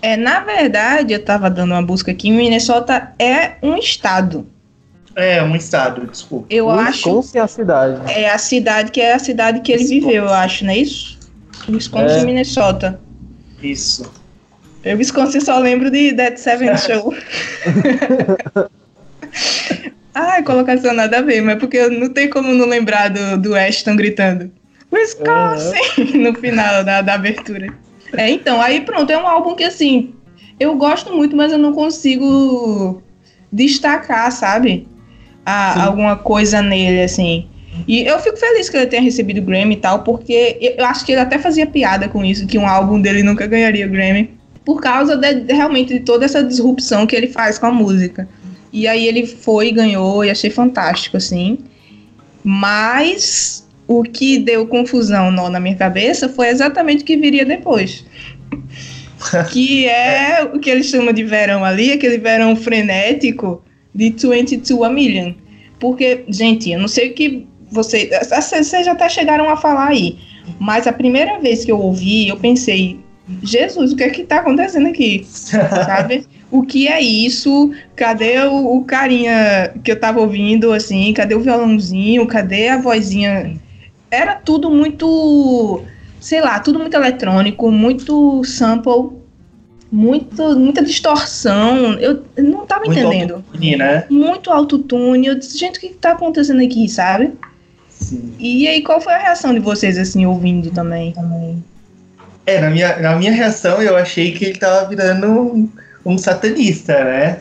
[0.00, 4.46] É, na verdade, eu estava dando uma busca aqui, Minnesota é um estado.
[5.16, 6.46] É, um estado, desculpa.
[6.50, 7.38] Eu Wisconsin acho.
[7.38, 8.12] é a cidade.
[8.12, 10.00] É a cidade que é a cidade que ele Wisconsin.
[10.06, 11.18] viveu, eu acho, não é isso?
[11.68, 12.24] Wisconsin, é.
[12.24, 13.00] Minnesota.
[13.62, 14.12] Isso.
[14.82, 17.14] Eu Wisconsin só lembro de Dead Seven Show.
[20.14, 23.96] Ai, colocação nada a ver, mas porque não tem como não lembrar do, do Ashton
[23.96, 24.50] gritando
[24.92, 26.22] Wisconsin uhum.
[26.22, 27.66] no final da, da abertura.
[28.16, 30.14] É, então, aí pronto, é um álbum que assim,
[30.58, 33.02] eu gosto muito, mas eu não consigo
[33.52, 34.86] destacar, sabe?
[35.44, 37.48] A, alguma coisa nele, assim.
[37.88, 41.04] E eu fico feliz que ele tenha recebido o Grammy e tal, porque eu acho
[41.04, 44.30] que ele até fazia piada com isso, que um álbum dele nunca ganharia o Grammy,
[44.64, 48.28] por causa de, realmente de toda essa disrupção que ele faz com a música.
[48.74, 51.58] E aí ele foi ganhou, e achei fantástico, assim.
[52.42, 58.04] Mas o que deu confusão nó na minha cabeça foi exatamente o que viria depois.
[59.52, 63.62] que é o que eles chamam de verão ali, aquele verão frenético
[63.94, 65.34] de 22 a Million.
[65.78, 70.18] Porque, gente, eu não sei o que você, vocês até chegaram a falar aí,
[70.58, 72.98] mas a primeira vez que eu ouvi, eu pensei,
[73.40, 75.24] Jesus, o que é que tá acontecendo aqui?
[75.30, 76.26] Sabe?
[76.50, 77.72] O que é isso?
[77.96, 81.12] Cadê o, o, carinha que eu tava ouvindo, assim?
[81.12, 82.26] Cadê o violãozinho?
[82.26, 83.56] Cadê a vozinha?
[84.10, 85.82] Era tudo muito,
[86.20, 89.24] sei lá, tudo muito eletrônico, muito sample
[89.94, 91.94] muito, muita distorção.
[91.94, 93.34] Eu não tava muito entendendo.
[93.34, 94.04] Autotune, né?
[94.10, 95.26] Muito autotune.
[95.28, 97.32] Eu disse, gente, o que, que tá acontecendo aqui, sabe?
[97.88, 98.34] Sim.
[98.40, 101.12] E aí, qual foi a reação de vocês, assim, ouvindo também?
[101.12, 101.62] também?
[102.44, 105.70] É, na minha, na minha reação, eu achei que ele tava virando
[106.04, 107.38] um, satanista, né?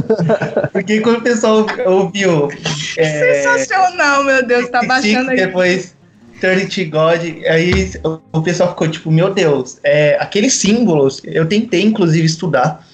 [0.72, 2.48] Porque quando o pessoal ouviu.
[2.96, 5.36] É, Sensacional, meu Deus, tá baixando aí.
[5.36, 5.94] Depois
[6.42, 7.92] Eternity God, aí
[8.32, 12.84] o pessoal ficou tipo, meu Deus, é, aqueles símbolos, eu tentei inclusive estudar,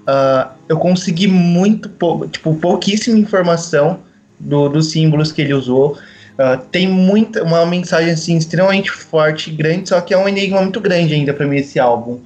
[0.00, 1.90] uh, eu consegui muito,
[2.30, 4.00] tipo, pouquíssima informação
[4.38, 5.96] do, dos símbolos que ele usou.
[6.38, 10.78] Uh, tem muita, uma mensagem assim extremamente forte, grande, só que é um enigma muito
[10.78, 12.20] grande ainda para mim esse álbum.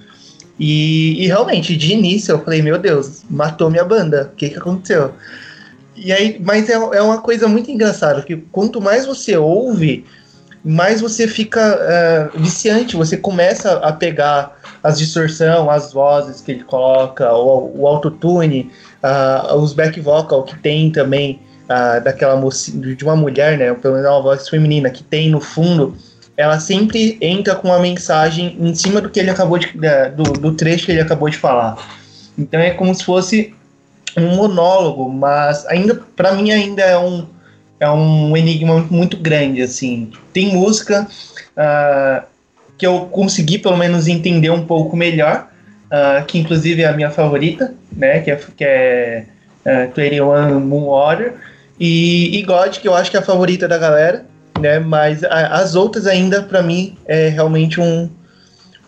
[0.59, 4.59] E, e, realmente, de início, eu falei, meu Deus, matou minha banda, o que, que
[4.59, 5.13] aconteceu?
[5.97, 10.05] E aí, mas é, é uma coisa muito engraçada, que quanto mais você ouve,
[10.65, 16.65] mais você fica uh, viciante, você começa a pegar as distorção, as vozes que ele
[16.65, 18.71] coloca, o, o autotune,
[19.03, 24.09] uh, os back vocal que tem também uh, daquela de uma mulher, né, pelo menos
[24.09, 25.97] uma voz feminina que tem no fundo,
[26.37, 29.69] ela sempre entra com uma mensagem em cima do que ele acabou de,
[30.17, 31.77] do, do trecho que ele acabou de falar.
[32.39, 33.55] Então é como se fosse
[34.17, 37.27] um monólogo, mas ainda para mim ainda é um
[37.83, 40.13] é um enigma muito grande, assim.
[40.33, 41.09] Tem música
[41.57, 42.25] uh,
[42.79, 45.49] que eu consegui pelo menos entender um pouco melhor,
[45.87, 48.21] uh, que inclusive é a minha favorita, né?
[48.21, 49.25] Que é, que é
[49.67, 51.35] uh, 21 Moon Water.
[51.81, 54.25] E, e God, que eu acho que é a favorita da galera,
[54.63, 54.79] né?
[54.79, 58.09] Mas a, as outras ainda, para mim, é realmente um,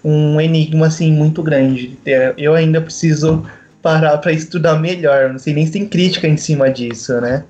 [0.02, 1.98] um enigma, assim, muito grande.
[2.06, 3.44] É, eu ainda preciso
[3.82, 5.30] parar para estudar melhor.
[5.30, 7.44] Não sei nem se tem crítica em cima disso, né?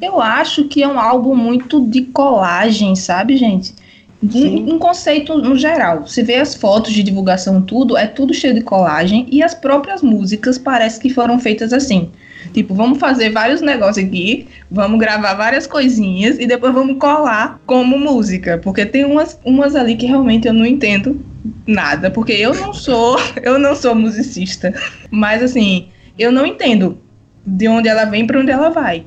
[0.00, 3.74] Eu acho que é um álbum muito de colagem, sabe, gente?
[4.22, 6.06] Um, um, conceito no geral.
[6.06, 10.02] Se vê as fotos de divulgação, tudo, é tudo cheio de colagem e as próprias
[10.02, 12.10] músicas parece que foram feitas assim.
[12.52, 17.98] Tipo, vamos fazer vários negócios aqui, vamos gravar várias coisinhas e depois vamos colar como
[17.98, 18.58] música.
[18.58, 21.20] Porque tem umas, umas ali que realmente eu não entendo
[21.66, 24.74] nada, porque eu não sou, eu não sou musicista.
[25.10, 26.98] Mas assim, eu não entendo
[27.46, 29.04] de onde ela vem para onde ela vai.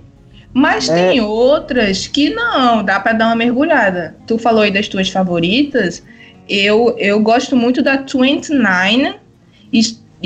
[0.54, 0.94] Mas é.
[0.94, 4.16] tem outras que não, dá para dar uma mergulhada.
[4.28, 6.04] Tu falou aí das tuas favoritas.
[6.48, 9.16] Eu, eu gosto muito da 29.
[9.72, 9.82] E,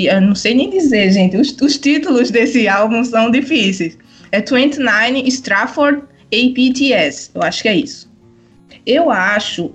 [0.06, 1.36] eu não sei nem dizer, gente.
[1.36, 3.98] Os, os títulos desse álbum são difíceis.
[4.30, 7.30] É 29 Stratford APTS.
[7.34, 8.08] Eu acho que é isso.
[8.86, 9.72] Eu acho,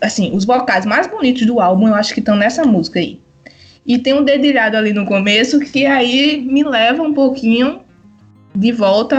[0.00, 3.20] assim, os vocais mais bonitos do álbum, eu acho que estão nessa música aí.
[3.86, 7.80] E tem um dedilhado ali no começo que aí me leva um pouquinho
[8.54, 9.16] de volta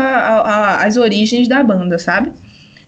[0.80, 2.32] às origens da banda, sabe?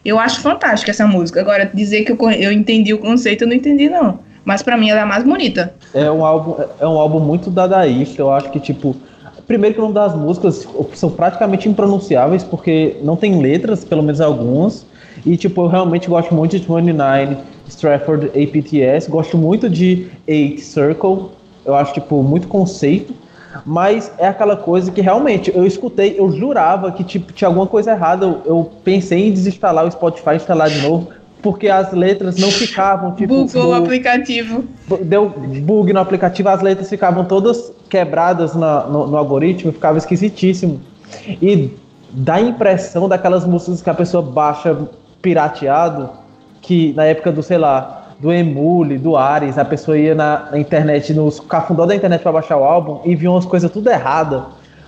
[0.03, 1.39] Eu acho fantástica essa música.
[1.39, 4.19] Agora, dizer que eu, eu entendi o conceito, eu não entendi, não.
[4.45, 5.73] Mas para mim ela é a mais bonita.
[5.93, 8.21] É um álbum, é um álbum muito dadaísta.
[8.21, 8.95] Eu acho que, tipo,
[9.47, 14.19] primeiro que o nome das músicas são praticamente impronunciáveis, porque não tem letras, pelo menos
[14.19, 14.85] algumas.
[15.25, 17.37] E, tipo, eu realmente gosto muito de 29
[17.69, 19.09] Stratford APTS.
[19.09, 21.29] Gosto muito de Eight Circle.
[21.65, 23.13] Eu acho, tipo, muito conceito.
[23.65, 27.91] Mas é aquela coisa que realmente eu escutei, eu jurava que tipo, tinha alguma coisa
[27.91, 28.25] errada.
[28.25, 31.09] Eu, eu pensei em desinstalar o Spotify, instalar de novo,
[31.43, 33.45] porque as letras não ficavam tipo.
[33.45, 34.63] Bugou o aplicativo.
[35.01, 40.81] Deu bug no aplicativo, as letras ficavam todas quebradas na, no, no algoritmo, ficava esquisitíssimo.
[41.41, 41.69] E
[42.09, 44.75] dá a impressão daquelas músicas que a pessoa baixa
[45.21, 46.09] pirateado,
[46.61, 50.57] que na época do, sei lá, do Emule, do Ares, a pessoa ia na, na
[50.57, 54.45] internet, nos cafundó da internet para baixar o álbum e via umas coisas tudo errada,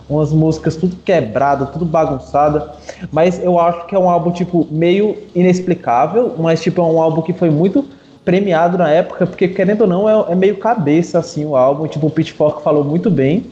[0.09, 2.73] umas músicas tudo quebrada, tudo bagunçada.
[3.11, 7.21] Mas eu acho que é um álbum tipo meio inexplicável, mas tipo é um álbum
[7.21, 7.85] que foi muito
[8.23, 12.07] premiado na época, porque querendo ou não é, é meio cabeça assim o álbum, tipo
[12.07, 13.45] o Pitchfork falou muito bem.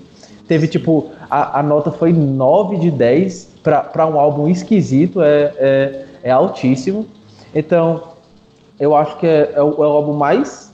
[0.47, 6.05] Teve tipo a, a nota foi 9 de 10 para um álbum esquisito, é, é,
[6.23, 7.05] é altíssimo.
[7.55, 8.03] Então,
[8.79, 10.72] eu acho que é, é, o, é o álbum mais,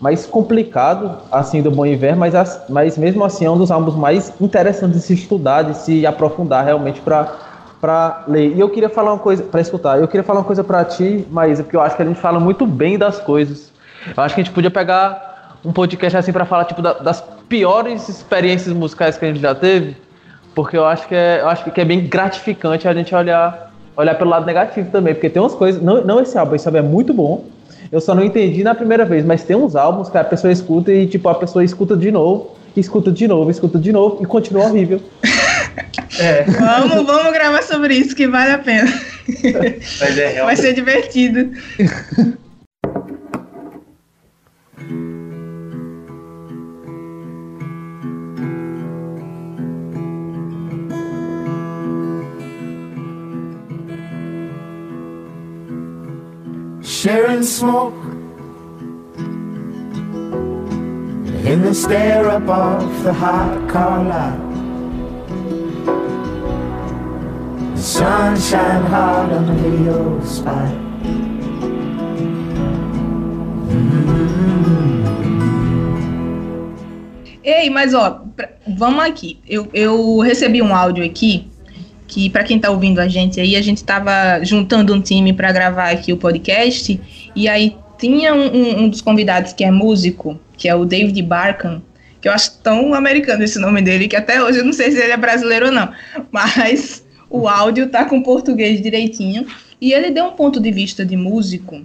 [0.00, 3.94] mais complicado assim do Bom Iver, mas, as, mas mesmo assim é um dos álbuns
[3.94, 8.54] mais interessantes de se estudar, de se aprofundar realmente para para ler.
[8.54, 9.98] E eu queria falar uma coisa para escutar.
[9.98, 12.38] Eu queria falar uma coisa para ti, Maísa, porque eu acho que a gente fala
[12.38, 13.72] muito bem das coisas.
[14.14, 17.24] Eu acho que a gente podia pegar um podcast assim para falar tipo da, das
[17.48, 19.96] piores experiências musicais que a gente já teve,
[20.54, 24.14] porque eu acho que é, eu acho que é bem gratificante a gente olhar olhar
[24.14, 25.82] pelo lado negativo também, porque tem umas coisas.
[25.82, 27.44] Não, não esse álbum, esse álbum é muito bom.
[27.90, 30.92] Eu só não entendi na primeira vez, mas tem uns álbuns que a pessoa escuta
[30.92, 34.64] e, tipo, a pessoa escuta de novo, escuta de novo, escuta de novo e continua
[34.64, 35.00] horrível.
[36.18, 36.42] É.
[36.42, 38.92] Vamos, vamos gravar sobre isso, que vale a pena.
[40.00, 40.42] Mas é.
[40.42, 41.50] Vai ser divertido.
[57.10, 58.04] Sharing smoke
[61.44, 64.38] in the stare up of the hot car lot.
[67.74, 70.72] The sun shine hard on the video spot.
[77.42, 79.40] Ei, mas ó, pra, vamos aqui.
[79.48, 81.49] Eu, eu recebi um áudio aqui
[82.10, 85.52] que para quem está ouvindo a gente aí, a gente estava juntando um time para
[85.52, 87.00] gravar aqui o podcast,
[87.36, 91.80] e aí tinha um, um, dos convidados que é músico, que é o David Barkan,
[92.20, 94.98] que eu acho tão americano esse nome dele, que até hoje eu não sei se
[94.98, 95.88] ele é brasileiro ou não,
[96.32, 99.46] mas o áudio tá com português direitinho,
[99.80, 101.80] e ele deu um ponto de vista de músico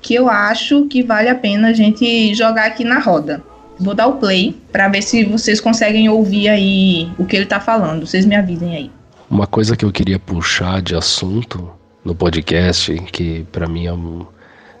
[0.00, 3.42] que eu acho que vale a pena a gente jogar aqui na roda.
[3.78, 7.58] Vou dar o play para ver se vocês conseguem ouvir aí o que ele tá
[7.58, 8.06] falando.
[8.06, 8.90] Vocês me avisem aí.
[9.28, 11.68] Uma coisa que eu queria puxar de assunto
[12.04, 14.24] no podcast, que para mim é, um,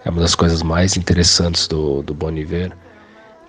[0.04, 2.72] é, uma das coisas mais interessantes do, do Bon Iver,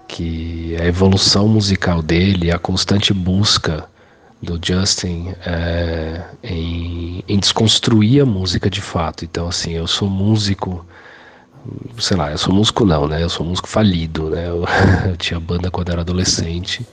[0.07, 3.87] que é a evolução musical dele, a constante busca
[4.41, 9.23] do Justin é, em, em, desconstruir a música de fato.
[9.23, 10.83] Então, assim, eu sou músico
[11.99, 13.21] sei lá, eu sou músico não, né?
[13.21, 14.47] Eu sou músico falido, né?
[14.47, 14.63] Eu,
[15.09, 16.85] eu tinha banda quando era adolescente.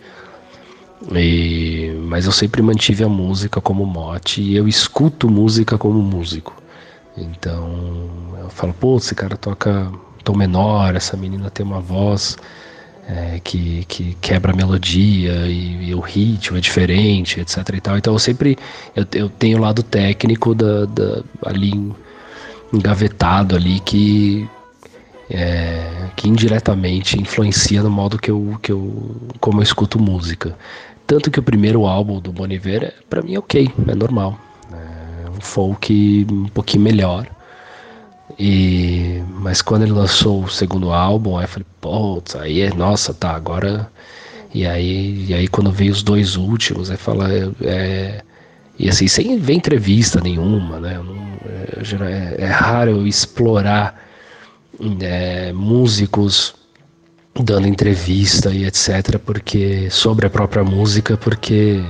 [1.13, 6.55] E, mas eu sempre mantive a música como mote e eu escuto música como músico.
[7.17, 8.09] Então
[8.41, 9.91] eu falo, pô, esse cara toca
[10.25, 12.37] tom menor, essa menina tem uma voz
[13.07, 17.99] é, que, que quebra a melodia e, e, o ritmo é diferente, etc e tal.
[17.99, 18.57] Então eu sempre
[18.97, 21.93] eu, eu tenho o lado técnico da, da, ali
[22.73, 24.49] engavetado ali que
[25.31, 30.57] é, que indiretamente influencia no modo que eu, que eu como eu escuto música.
[31.07, 34.39] Tanto que o primeiro álbum do Bon Iver, é, para mim, é ok, é normal.
[34.73, 37.27] É um folk um pouquinho melhor.
[38.39, 43.13] E, mas quando ele lançou o segundo álbum, aí eu falei, putz, aí é, nossa,
[43.13, 43.91] tá, agora.
[44.53, 48.23] E aí, e aí quando veio os dois últimos, aí fala, é, é
[48.79, 50.99] e assim, sem ver entrevista nenhuma, né?
[50.99, 54.01] Não, é, é, raro eu explorar
[55.01, 56.55] é, músicos
[57.43, 59.19] dando entrevista e etc.
[59.19, 61.83] porque sobre a própria música, porque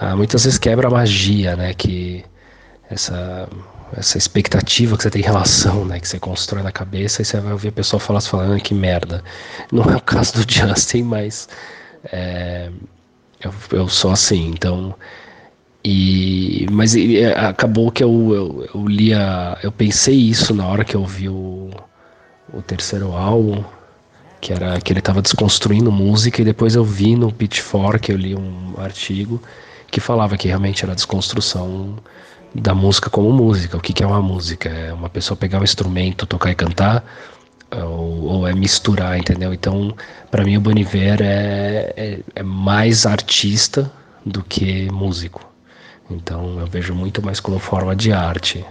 [0.00, 1.72] ah, muitas vezes quebra a magia, né?
[1.74, 2.24] Que
[2.90, 3.48] essa
[3.96, 7.40] essa expectativa que você tem em relação, né, que você constrói na cabeça e você
[7.40, 9.24] vai ouvir a pessoa falar falando ah, que merda.
[9.72, 11.48] Não é o caso do Justin, mas
[12.12, 12.70] é,
[13.40, 14.94] eu, eu sou assim, então
[15.84, 20.94] e mas e, acabou que eu, eu, eu lia, eu pensei isso na hora que
[20.94, 21.70] eu vi o,
[22.52, 23.64] o terceiro álbum
[24.40, 28.34] que era que ele estava desconstruindo música e depois eu vi no Pitchfork, eu li
[28.34, 29.42] um artigo
[29.90, 31.96] que falava que realmente era desconstrução
[32.54, 33.76] da música como música.
[33.76, 34.68] O que, que é uma música?
[34.68, 37.04] É uma pessoa pegar um instrumento, tocar e cantar,
[37.70, 39.52] ou, ou é misturar, entendeu?
[39.52, 39.94] Então,
[40.30, 43.90] para mim, o Boniver é, é, é mais artista
[44.24, 45.40] do que músico.
[46.10, 48.64] Então, eu vejo muito mais como forma de arte.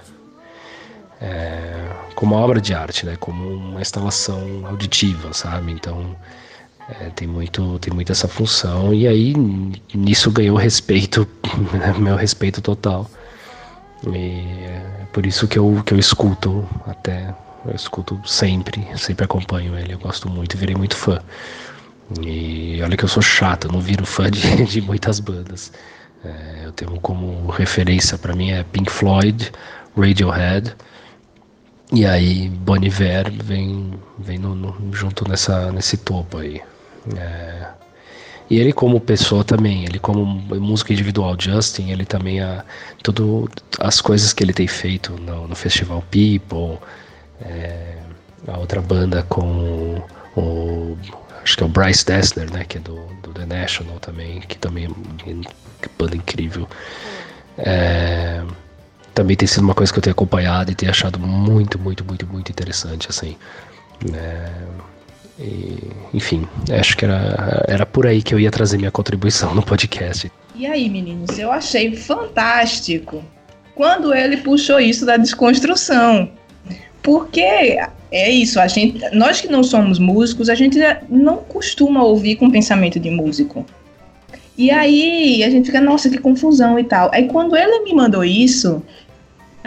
[1.22, 3.16] É, como obra de arte, né?
[3.20, 5.72] Como uma instalação auditiva, sabe?
[5.72, 6.16] Então
[6.90, 9.34] é, tem muito tem muito essa função e aí
[9.94, 11.28] nisso ganhou respeito,
[12.00, 13.10] meu respeito total.
[14.08, 17.34] E é por isso que eu que eu escuto até
[17.66, 21.20] eu escuto sempre, sempre acompanho ele, eu gosto muito, virei muito fã.
[22.22, 25.74] E olha que eu sou chato, não viro fã de, de muitas bandas.
[26.24, 29.52] É, eu tenho como referência para mim é Pink Floyd,
[29.98, 30.76] Radiohead,
[31.92, 36.62] e aí Boniver vem, vem no, no, junto nessa, nesse topo aí.
[37.16, 37.68] É,
[38.50, 42.64] e ele como pessoa também, ele como músico individual, Justin, ele também a
[43.04, 46.80] tudo as coisas que ele tem feito no, no Festival People,
[47.42, 47.98] é,
[48.48, 50.02] a outra banda com
[50.36, 50.98] o
[51.44, 54.58] acho que é o Bryce Dessler, né, que é do, do The National também, que
[54.58, 56.68] também é banda incrível.
[57.58, 58.44] É,
[59.18, 62.28] também tem sido uma coisa que eu tenho acompanhado e tenho achado muito, muito, muito,
[62.28, 63.36] muito interessante, assim.
[64.14, 64.50] É,
[65.40, 65.80] e,
[66.14, 66.48] enfim,
[66.80, 70.32] acho que era, era por aí que eu ia trazer minha contribuição no podcast.
[70.54, 73.24] E aí, meninos, eu achei fantástico
[73.74, 76.30] quando ele puxou isso da desconstrução.
[77.02, 77.80] Porque
[78.12, 80.78] é isso, a gente, nós que não somos músicos, a gente
[81.10, 83.66] não costuma ouvir com pensamento de músico.
[84.56, 87.10] E aí a gente fica, nossa, que confusão e tal.
[87.14, 88.82] Aí quando ele me mandou isso,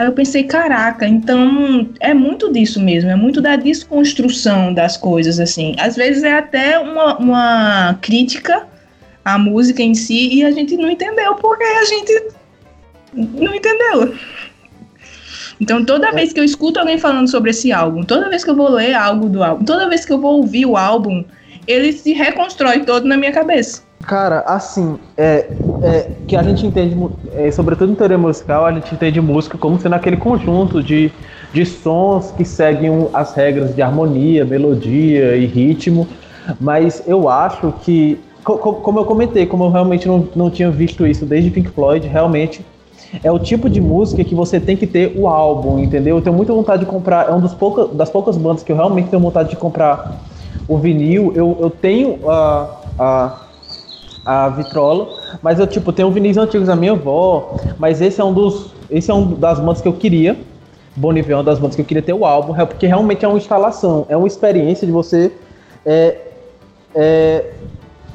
[0.00, 5.38] Aí eu pensei, caraca, então é muito disso mesmo, é muito da desconstrução das coisas,
[5.38, 5.76] assim.
[5.78, 8.66] Às vezes é até uma, uma crítica
[9.22, 12.28] à música em si e a gente não entendeu porque a gente
[13.12, 14.14] não entendeu.
[15.60, 16.12] Então, toda é.
[16.12, 18.94] vez que eu escuto alguém falando sobre esse álbum, toda vez que eu vou ler
[18.94, 21.22] algo do álbum, toda vez que eu vou ouvir o álbum,
[21.66, 23.82] ele se reconstrói todo na minha cabeça.
[24.02, 25.50] Cara, assim, é,
[25.82, 26.96] é que a gente entende,
[27.32, 31.12] é, sobretudo em teoria musical, a gente entende música como sendo aquele conjunto de,
[31.52, 36.08] de sons que seguem as regras de harmonia, melodia e ritmo,
[36.58, 41.06] mas eu acho que, co como eu comentei, como eu realmente não, não tinha visto
[41.06, 42.64] isso desde Pink Floyd, realmente
[43.22, 46.16] é o tipo de música que você tem que ter o álbum, entendeu?
[46.16, 48.76] Eu tenho muita vontade de comprar, é uma das poucas, das poucas bandas que eu
[48.76, 50.20] realmente tenho vontade de comprar
[50.66, 51.32] o vinil.
[51.34, 52.68] Eu, eu tenho a.
[52.98, 53.49] Uh, uh,
[54.24, 55.08] a vitrola,
[55.42, 59.10] mas eu tipo tenho vinis antigos da minha avó, mas esse é um dos esse
[59.10, 60.36] é um das bandas que eu queria.
[60.96, 63.28] Boniver é uma das bandas que eu queria ter o álbum, é porque realmente é
[63.28, 65.32] uma instalação, é uma experiência de você
[65.86, 66.18] é,
[66.94, 67.52] é,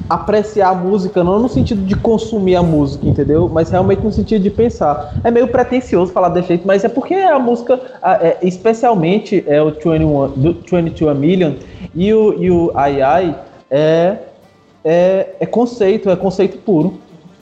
[0.10, 3.49] apreciar a música, não no sentido de consumir a música, entendeu?
[3.51, 5.16] Mas realmente no sentido de pensar.
[5.24, 7.80] É meio pretencioso falar desse jeito, mas é porque a música,
[8.22, 11.53] é, especialmente é o 21, 22 A Million
[11.95, 13.39] e o, e o Ai Ai,
[13.72, 14.18] é
[14.86, 17.01] é, é conceito, é conceito puro.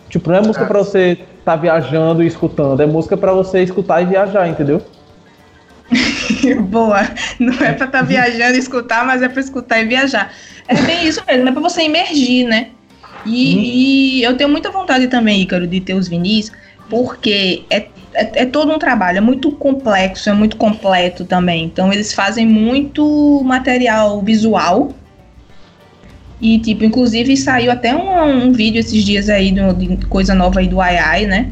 [0.09, 3.61] Tipo, não é música para você estar tá viajando e escutando, é música para você
[3.61, 4.81] escutar e viajar, entendeu?
[6.69, 7.01] Boa.
[7.39, 10.31] Não é pra estar tá viajando e escutar, mas é pra escutar e viajar.
[10.67, 12.69] É bem isso mesmo, é pra você emergir, né?
[13.25, 13.61] E, hum.
[13.61, 16.51] e eu tenho muita vontade também, Ícaro, de ter os vinis,
[16.89, 21.65] porque é, é, é, todo um trabalho, é muito complexo, é muito completo também.
[21.65, 24.93] Então eles fazem muito material visual.
[26.43, 30.59] E, tipo, inclusive saiu até um, um vídeo esses dias aí do, de coisa nova
[30.59, 31.49] aí do AI, né?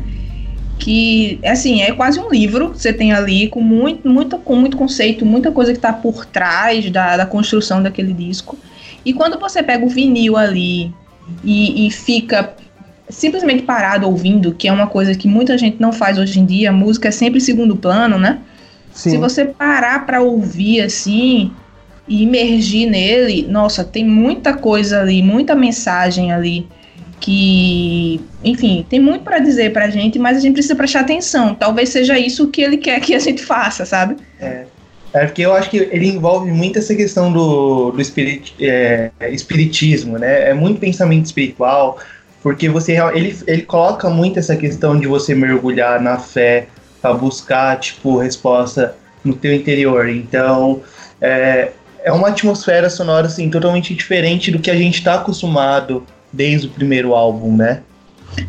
[0.78, 4.76] que assim é quase um livro que você tem ali com muito, muito, com muito
[4.76, 8.58] conceito, muita coisa que está por trás da, da construção daquele disco.
[9.06, 10.92] E quando você pega o vinil ali
[11.44, 12.56] e, e fica
[13.08, 16.72] simplesmente parado ouvindo, que é uma coisa que muita gente não faz hoje em dia,
[16.72, 18.40] a música é sempre segundo plano, né?
[18.92, 19.12] Sim.
[19.12, 21.52] Se você parar para ouvir assim
[22.12, 26.68] e imergir nele, nossa, tem muita coisa ali, muita mensagem ali
[27.22, 31.56] que, enfim, tem muito para dizer pra gente, mas a gente precisa prestar atenção.
[31.56, 34.18] Talvez seja isso que ele quer que a gente faça, sabe?
[34.42, 34.66] É.
[35.14, 40.18] É porque eu acho que ele envolve muito essa questão do, do espirit, é, espiritismo,
[40.18, 40.50] né?
[40.50, 41.98] É muito pensamento espiritual,
[42.44, 46.68] porque você ele, ele coloca muito essa questão de você mergulhar na fé
[47.02, 50.08] para buscar tipo resposta no teu interior.
[50.08, 50.82] Então
[51.20, 51.72] é,
[52.04, 56.70] é uma atmosfera sonora assim totalmente diferente do que a gente está acostumado desde o
[56.70, 57.82] primeiro álbum, né?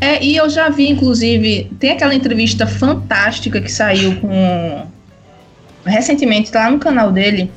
[0.00, 4.86] É, e eu já vi, inclusive, tem aquela entrevista fantástica que saiu com.
[5.84, 7.50] recentemente, tá lá no canal dele,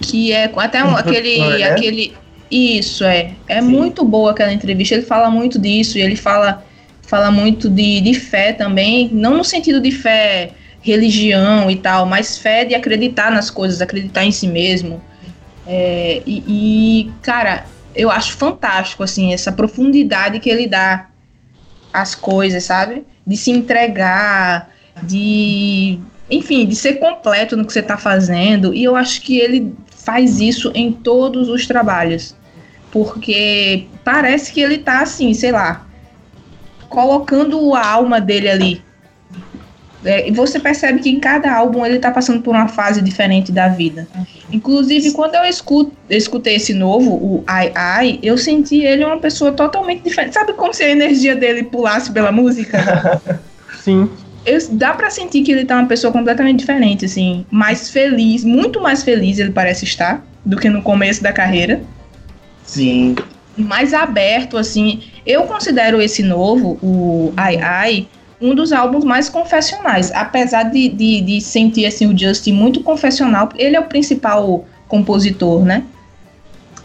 [0.00, 1.38] que é até um, aquele.
[1.38, 1.64] Né?
[1.64, 2.14] aquele
[2.50, 3.32] Isso, é.
[3.48, 3.68] É Sim.
[3.68, 4.94] muito boa aquela entrevista.
[4.94, 6.64] Ele fala muito disso, e ele fala,
[7.02, 10.52] fala muito de, de fé também, não no sentido de fé
[10.82, 15.00] religião e tal, mas fé de acreditar nas coisas, acreditar em si mesmo.
[15.66, 17.64] É, e, e, cara,
[17.94, 21.08] eu acho fantástico, assim, essa profundidade que ele dá
[21.92, 23.04] às coisas, sabe?
[23.24, 24.70] De se entregar,
[25.02, 26.00] de.
[26.28, 28.74] Enfim, de ser completo no que você está fazendo.
[28.74, 32.34] E eu acho que ele faz isso em todos os trabalhos.
[32.90, 35.86] Porque parece que ele tá assim, sei lá,
[36.88, 38.82] colocando a alma dele ali
[40.04, 43.52] é, e você percebe que em cada álbum ele tá passando por uma fase diferente
[43.52, 44.08] da vida.
[44.50, 49.52] Inclusive, quando eu escuto, escutei esse novo, o Ai Ai, eu senti ele uma pessoa
[49.52, 50.34] totalmente diferente.
[50.34, 53.20] Sabe como se a energia dele pulasse pela música?
[53.78, 54.10] Sim.
[54.44, 58.80] Eu, dá para sentir que ele tá uma pessoa completamente diferente, assim, mais feliz, muito
[58.80, 61.80] mais feliz ele parece estar do que no começo da carreira.
[62.64, 63.14] Sim.
[63.56, 65.02] Mais aberto, assim.
[65.24, 68.08] Eu considero esse novo, o Ai Ai,
[68.42, 70.10] um dos álbuns mais confessionais.
[70.12, 75.64] Apesar de, de, de, sentir assim, o Justin muito confessional, ele é o principal compositor,
[75.64, 75.84] né?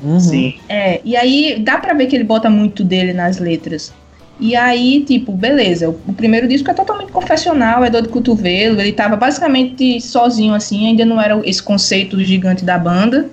[0.02, 0.20] Uhum.
[0.20, 0.54] Sim.
[0.70, 3.92] É, e aí dá pra ver que ele bota muito dele nas letras.
[4.40, 8.80] E aí, tipo, beleza, o, o primeiro disco é totalmente confessional, é dor de cotovelo,
[8.80, 13.30] ele tava basicamente sozinho assim, ainda não era esse conceito gigante da banda.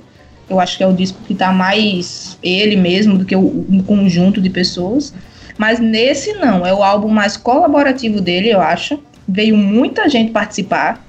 [0.48, 3.82] Eu acho que é o disco que tá mais ele mesmo do que o, um
[3.82, 5.12] conjunto de pessoas.
[5.56, 8.98] Mas nesse não, é o álbum mais colaborativo dele, eu acho.
[9.26, 11.04] Veio muita gente participar.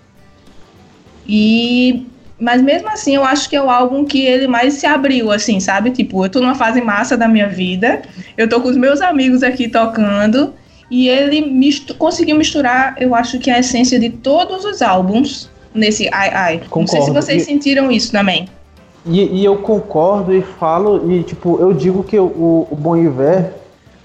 [1.28, 2.06] E
[2.40, 5.60] mas mesmo assim, eu acho que é o álbum que ele mais se abriu, assim,
[5.60, 5.92] sabe?
[5.92, 8.02] Tipo, eu tô numa fase massa da minha vida,
[8.38, 10.54] eu tô com os meus amigos aqui tocando,
[10.92, 16.10] e ele mistu conseguiu misturar, eu acho que a essência de todos os álbuns nesse
[16.12, 16.62] Ai Ai.
[16.70, 16.82] Concordo.
[16.82, 18.50] Não sei se vocês e, sentiram isso também.
[19.06, 23.52] E, e, eu concordo e falo, e tipo, eu digo que o, o Bon Iver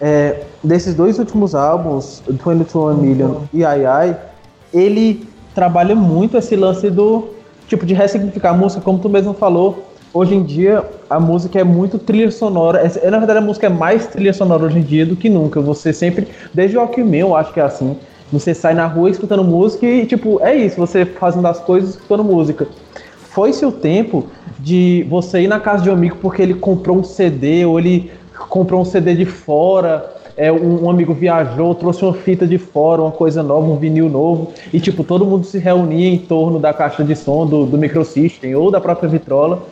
[0.00, 4.16] é, desses dois últimos álbuns, 22 Million e Ai Ai,
[4.72, 7.28] ele trabalha muito esse lance do
[7.68, 9.86] tipo de ressignificar a música, como tu mesmo falou.
[10.12, 12.80] Hoje em dia a música é muito trilha sonora.
[12.80, 15.60] É, na verdade a música é mais trilha sonora hoje em dia do que nunca.
[15.60, 17.96] Você sempre, desde o Alckmin, eu acho que é assim.
[18.32, 20.76] Você sai na rua escutando música e tipo é isso.
[20.76, 22.66] Você fazendo as coisas escutando música.
[23.30, 24.26] Foi-se o tempo
[24.58, 28.10] de você ir na casa de um amigo porque ele comprou um CD ou ele
[28.48, 33.02] comprou um CD de fora, é, um, um, amigo viajou, trouxe uma fita de fora,
[33.02, 36.72] uma coisa nova, um vinil novo, e tipo, todo mundo se reunia em torno da
[36.72, 39.62] caixa de som do, do Microsystem ou da própria Vitrola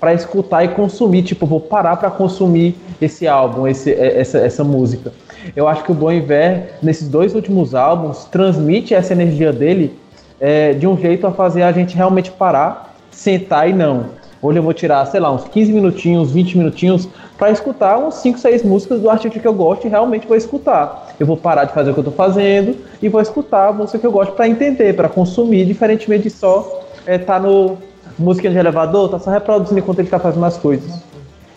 [0.00, 4.64] para escutar e consumir, tipo, vou parar para consumir esse álbum, esse, é, essa, essa
[4.64, 5.12] música.
[5.54, 9.96] Eu acho que o Bon Iver, nesses dois últimos álbuns, transmite essa energia dele
[10.40, 14.06] é, de um jeito a fazer a gente realmente parar, sentar e não.
[14.42, 17.08] Hoje eu vou tirar, sei lá, uns 15 minutinhos, 20 minutinhos
[17.38, 21.14] para escutar uns 5, 6 músicas do artista que eu gosto e realmente vou escutar.
[21.20, 23.98] Eu vou parar de fazer o que eu estou fazendo e vou escutar a música
[23.98, 27.78] que eu gosto para entender, para consumir, diferentemente de só estar é, tá no
[28.18, 30.90] música de elevador, tá só reproduzindo enquanto ele está fazendo as coisas.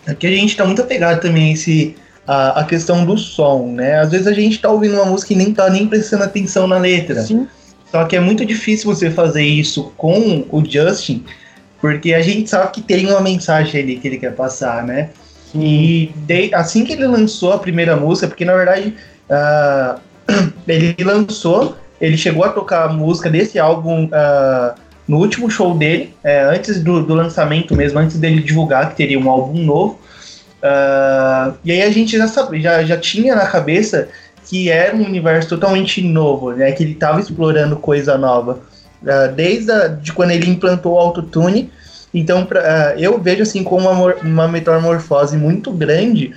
[0.06, 3.98] Aqui a gente está muito apegado também a esse a, a, questão do som, né?
[3.98, 6.78] Às vezes a gente está ouvindo uma música e nem tá nem prestando atenção na
[6.78, 7.22] letra.
[7.22, 7.48] Sim.
[7.90, 11.24] Só que é muito difícil você fazer isso com o Justin,
[11.80, 15.10] porque a gente sabe que tem uma mensagem ali que ele quer passar, né?
[15.54, 18.94] E de, assim que ele lançou a primeira música, porque na verdade
[19.28, 20.00] uh,
[20.66, 24.74] ele lançou, ele chegou a tocar a música desse álbum uh,
[25.10, 29.18] no último show dele, é, antes do, do, lançamento mesmo, antes dele divulgar que teria
[29.18, 29.98] um álbum novo.
[30.62, 34.08] Uh, e aí a gente já, sabe, já, já tinha na cabeça
[34.46, 36.70] que era um universo totalmente novo, né?
[36.72, 38.60] Que ele estava explorando coisa nova.
[39.02, 41.72] Uh, desde a, de quando ele implantou o autotune.
[42.12, 46.34] Então, pra, uh, eu vejo assim como uma, uma metamorfose muito grande,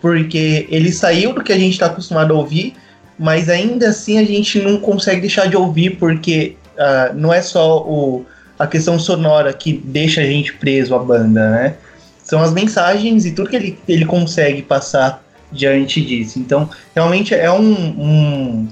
[0.00, 2.74] porque ele saiu do que a gente está acostumado a ouvir,
[3.18, 7.82] mas ainda assim a gente não consegue deixar de ouvir, porque uh, não é só
[7.82, 8.24] o,
[8.58, 11.74] a questão sonora que deixa a gente preso à banda, né?
[12.22, 16.38] São as mensagens e tudo que ele, ele consegue passar diante disso.
[16.38, 17.72] Então, realmente é um.
[17.72, 18.68] um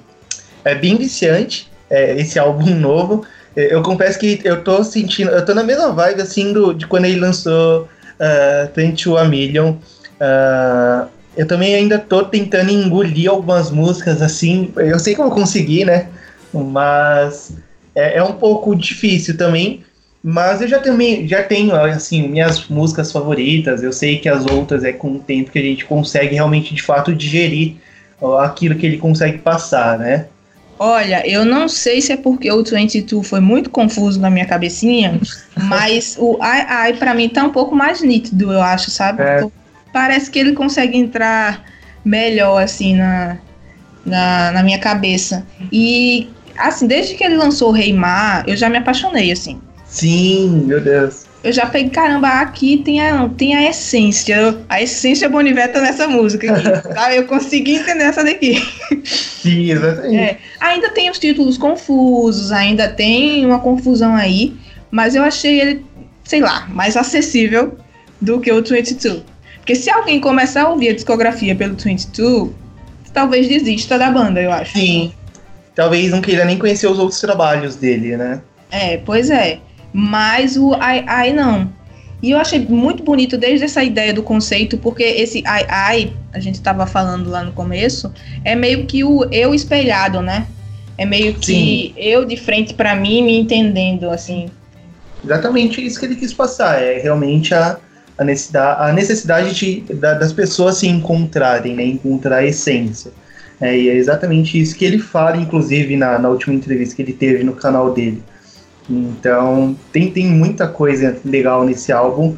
[0.64, 3.24] é bem viciante é, esse álbum novo.
[3.57, 5.30] Eu confesso que eu tô sentindo.
[5.30, 7.88] Eu tô na mesma vibe assim do, de quando ele lançou
[8.20, 9.72] uh, 21 a Million.
[9.72, 14.72] Uh, eu também ainda tô tentando engolir algumas músicas assim.
[14.76, 16.09] Eu sei que eu vou conseguir, né?
[16.52, 17.52] Mas
[17.94, 19.82] é, é um pouco difícil também.
[20.22, 23.82] Mas eu já também já tenho assim minhas músicas favoritas.
[23.82, 26.82] Eu sei que as outras é com o tempo que a gente consegue realmente de
[26.82, 27.76] fato digerir
[28.40, 30.26] aquilo que ele consegue passar, né?
[30.79, 35.18] Olha, eu não sei se é porque o 22 foi muito confuso na minha cabecinha,
[35.57, 39.22] mas o Ai Ai pra mim tá um pouco mais nítido, eu acho, sabe?
[39.22, 39.47] É.
[39.93, 41.64] Parece que ele consegue entrar
[42.05, 43.39] melhor assim na,
[44.05, 45.47] na, na minha cabeça.
[45.72, 49.61] E assim, desde que ele lançou o Rei Mar, eu já me apaixonei assim.
[49.87, 51.26] Sim, meu Deus.
[51.47, 54.59] Eu já peguei, caramba, aqui tem a, tem a essência.
[54.68, 56.68] A essência Boniver tá nessa música aqui.
[56.92, 57.14] tá?
[57.14, 58.61] Eu consegui entender essa daqui.
[59.05, 60.16] Sim, exatamente.
[60.16, 64.57] É, ainda tem os títulos confusos, ainda tem uma confusão aí,
[64.90, 65.86] mas eu achei ele,
[66.24, 67.78] sei lá, mais acessível
[68.20, 69.22] do que o 22.
[69.59, 72.51] Porque se alguém começar a ouvir a discografia pelo 22,
[73.12, 74.72] talvez desista da banda, eu acho.
[74.72, 75.12] Sim.
[75.76, 78.40] Talvez não queira nem conhecer os outros trabalhos dele, né?
[78.68, 79.61] É, pois é.
[79.99, 81.72] Mas o ai ai não.
[82.22, 86.38] E eu achei muito bonito desde essa ideia do conceito, porque esse ai ai, a
[86.38, 88.12] gente estava falando lá no começo,
[88.44, 90.47] é meio que o eu espelhado, né?
[90.99, 91.94] É meio que Sim.
[91.97, 94.51] eu de frente para mim me entendendo, assim.
[95.24, 97.78] Exatamente isso que ele quis passar, é realmente a,
[98.18, 101.84] a necessidade, a necessidade de, da, das pessoas se encontrarem, né?
[101.86, 103.12] Encontrar a essência.
[103.59, 107.14] É, e é exatamente isso que ele fala, inclusive, na, na última entrevista que ele
[107.14, 108.22] teve no canal dele.
[108.89, 112.37] Então, tem, tem muita coisa legal nesse álbum.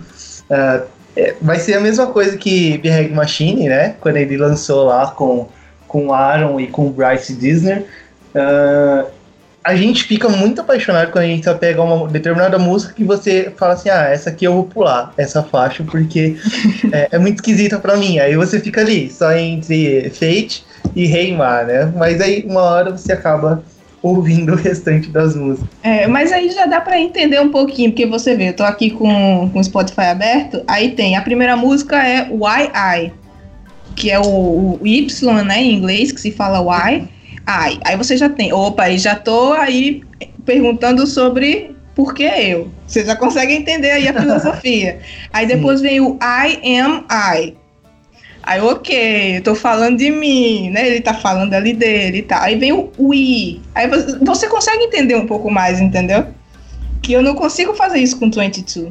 [0.50, 0.86] Uh,
[1.16, 3.96] é, vai ser a mesma coisa que Big Machine, né?
[4.00, 5.48] Quando ele lançou lá com,
[5.86, 7.84] com Aaron e com Bryce Disney.
[8.34, 9.18] Uh,
[9.68, 13.74] a gente fica muito apaixonado quando a gente pega uma determinada música que você fala
[13.74, 16.36] assim, ah, essa aqui eu vou pular, essa faixa, porque
[16.90, 18.18] é, é, muito esquisita para mim.
[18.18, 20.64] Aí você fica ali, só entre Fate
[20.96, 21.92] e Reimar, né?
[21.94, 23.62] Mas aí uma hora você acaba
[24.02, 25.68] ouvindo o restante das músicas.
[25.82, 28.90] É, mas aí já dá para entender um pouquinho, porque você vê, eu tô aqui
[28.90, 33.12] com, com o Spotify aberto, aí tem, a primeira música é Why I,
[33.96, 37.08] que é o, o Y, né, em inglês, que se fala Why
[37.48, 37.80] I.
[37.84, 40.02] Aí você já tem, opa, aí já tô aí
[40.44, 42.70] perguntando sobre por que eu.
[42.86, 45.00] Você já consegue entender aí a filosofia.
[45.32, 47.56] aí depois vem o I am I,
[48.48, 50.86] Aí, ok, eu tô falando de mim, né?
[50.86, 52.42] Ele tá falando ali dele e tá.
[52.42, 53.60] Aí vem o we.
[53.74, 53.86] Aí
[54.22, 56.24] você consegue entender um pouco mais, entendeu?
[57.02, 58.90] Que eu não consigo fazer isso com 22.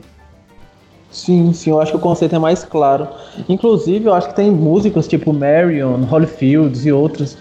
[1.10, 3.08] Sim, sim, eu acho que o conceito é mais claro.
[3.50, 7.36] Inclusive, eu acho que tem músicas tipo Marion, Holyfields e outros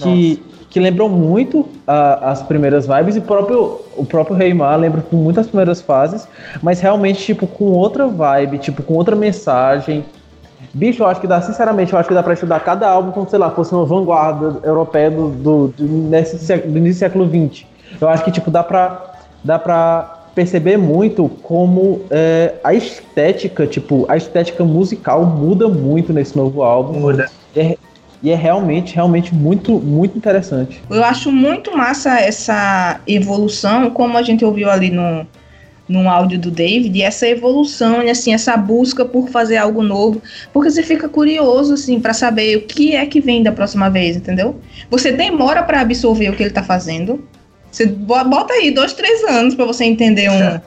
[0.00, 5.16] que, que lembram muito a, as primeiras vibes e próprio, o próprio Reimar lembra com
[5.16, 6.26] muitas primeiras fases,
[6.62, 10.02] mas realmente, tipo, com outra vibe, tipo, com outra mensagem,
[10.74, 13.28] Bicho, eu acho que dá, sinceramente, eu acho que dá pra estudar cada álbum como,
[13.28, 17.66] sei lá, fosse uma vanguarda europeia do, do, do, nesse, do início do século XX.
[18.00, 24.04] Eu acho que, tipo, dá pra, dá pra perceber muito como é, a estética, tipo,
[24.08, 27.00] a estética musical muda muito nesse novo álbum.
[27.00, 27.28] Muda.
[27.56, 27.76] É,
[28.22, 30.82] e é realmente, realmente muito, muito interessante.
[30.90, 35.26] Eu acho muito massa essa evolução, como a gente ouviu ali no,
[35.88, 40.20] num áudio do David, essa evolução, assim, essa busca por fazer algo novo,
[40.52, 44.16] porque você fica curioso, assim, para saber o que é que vem da próxima vez,
[44.16, 44.60] entendeu?
[44.90, 47.24] Você demora para absorver o que ele tá fazendo.
[47.70, 50.60] Você bota aí dois, três anos para você entender um,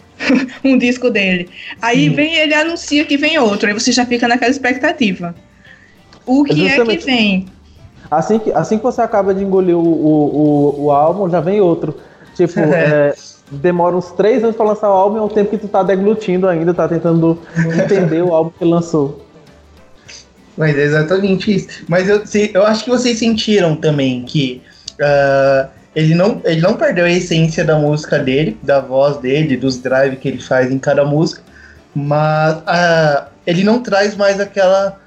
[0.74, 1.49] um disco dele.
[1.82, 2.15] Aí Sim.
[2.15, 5.36] vem ele anuncia que vem outro, aí você já fica naquela expectativa.
[6.26, 7.45] O que é, é que vem?
[8.09, 11.61] Assim que, assim que você acaba de engolir o, o, o, o álbum, já vem
[11.61, 11.97] outro.
[12.36, 13.13] Tipo, é,
[13.52, 16.47] demora uns três anos pra lançar o álbum, é o tempo que tu tá deglutindo
[16.47, 17.38] ainda, tá tentando
[17.84, 19.26] entender o álbum que lançou.
[20.58, 21.68] Mas é exatamente isso.
[21.88, 24.62] Mas eu, se- eu acho que vocês sentiram também que
[25.02, 29.78] ah, ele, não, ele não perdeu a essência da música dele, da voz dele, dos
[29.78, 31.41] drives que ele faz em cada música,
[31.93, 34.97] mas ah, ele não traz mais aquela,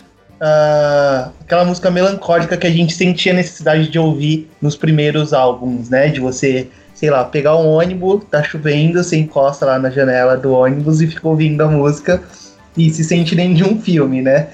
[0.40, 6.08] ah, aquela música melancólica que a gente sentia necessidade de ouvir nos primeiros álbuns, né?
[6.08, 10.52] De você, sei lá, pegar um ônibus, tá chovendo, você encosta lá na janela do
[10.52, 12.22] ônibus e fica ouvindo a música
[12.76, 14.48] e se sente dentro de um filme, né?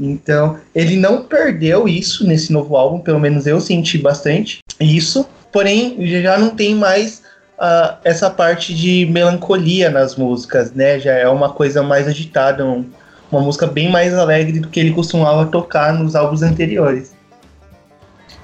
[0.00, 5.26] Então, ele não perdeu isso nesse novo álbum, pelo menos eu senti bastante isso.
[5.52, 7.22] Porém, já não tem mais
[7.58, 10.98] ah, essa parte de melancolia nas músicas, né?
[10.98, 12.86] Já é uma coisa mais agitada, um-
[13.30, 17.14] uma música bem mais alegre do que ele costumava tocar nos álbuns anteriores.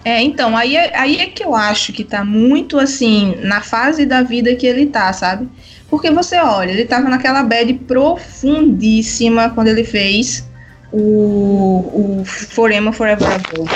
[0.05, 4.07] É, então, aí é, aí é que eu acho que tá muito assim, na fase
[4.07, 5.49] da vida que ele tá, sabe?
[5.90, 10.46] Porque você olha, ele tava naquela bad profundíssima quando ele fez
[10.92, 13.68] o, o Forever Forever Ago.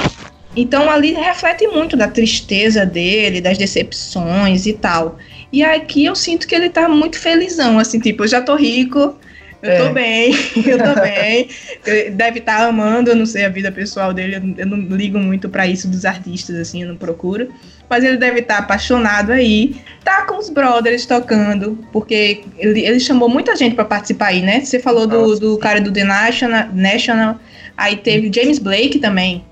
[0.55, 5.19] Então ali reflete muito da tristeza dele, das decepções e tal.
[5.51, 9.17] E aqui eu sinto que ele tá muito felizão, assim, tipo, eu já tô rico,
[9.63, 9.79] eu É.
[9.87, 10.35] tô bem,
[10.67, 11.49] eu tô bem.
[11.87, 14.97] Ele Deve estar amando, eu não sei a vida pessoal dele, eu não- eu não
[14.97, 17.49] ligo muito pra isso dos artistas, assim, eu não procuro.
[17.89, 23.29] Mas ele deve estar apaixonado aí, tá com os brothers tocando, porque ele, ele chamou
[23.29, 24.61] muita gente pra participar aí, né?
[24.65, 27.39] Você falou do, do cara do The National, National,
[27.77, 29.45] aí teve o James Blake também.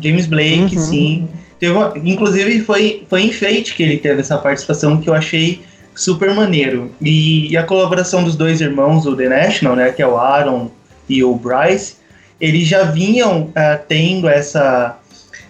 [0.00, 0.82] James Blake, Uhum.
[0.82, 1.28] sim.
[1.58, 1.74] Teve
[2.04, 5.60] inclusive, foi, foi enfeite que ele teve essa participação que eu achei
[6.00, 6.90] super maneiro.
[7.00, 10.70] E, e a colaboração dos dois irmãos do The National, né, que é o Aaron
[11.08, 11.96] e o Bryce,
[12.40, 14.96] eles já vinham ah, tendo essa.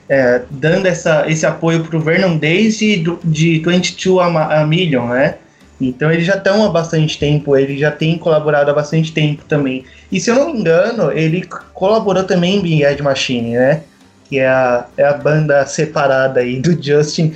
[0.09, 5.37] eh, dando essa, esse apoio pro Vernon desde do, de 22 a, a Million, né?
[5.81, 9.85] Então eles já estão há bastante tempo, ele já tem colaborado há bastante tempo também.
[10.13, 13.83] E se eu não me engano, ele colaborou também em Ed Machine, né?
[14.31, 17.35] que é a, é a banda separada aí do Justin,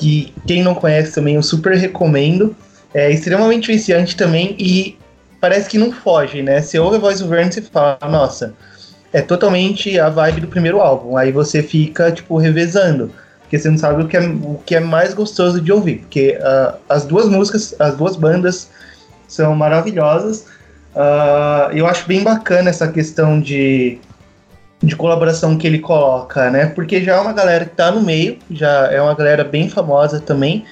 [0.00, 2.56] que quem não conhece também eu super recomendo.
[2.92, 4.98] É extremamente viciante também e
[5.40, 6.60] parece que não foge, né?
[6.60, 8.54] Você ouve a voz do Verne e fala, nossa,
[9.12, 11.16] é totalmente a vibe do primeiro álbum.
[11.16, 13.12] Aí você fica, tipo, revezando.
[13.42, 15.98] Porque você não sabe o que é, o que é mais gostoso de ouvir.
[15.98, 18.70] Porque ah, as duas músicas, as duas bandas
[19.28, 20.46] são maravilhosas.
[20.94, 23.98] Ah, eu acho bem bacana essa questão de
[24.82, 26.66] de colaboração que ele coloca, né?
[26.66, 30.20] Porque já é uma galera que tá no meio, já é uma galera bem famosa
[30.20, 30.64] também,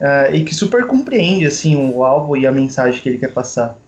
[0.00, 3.78] ah, e que super compreende, assim, o álbum e a mensagem que ele quer passar.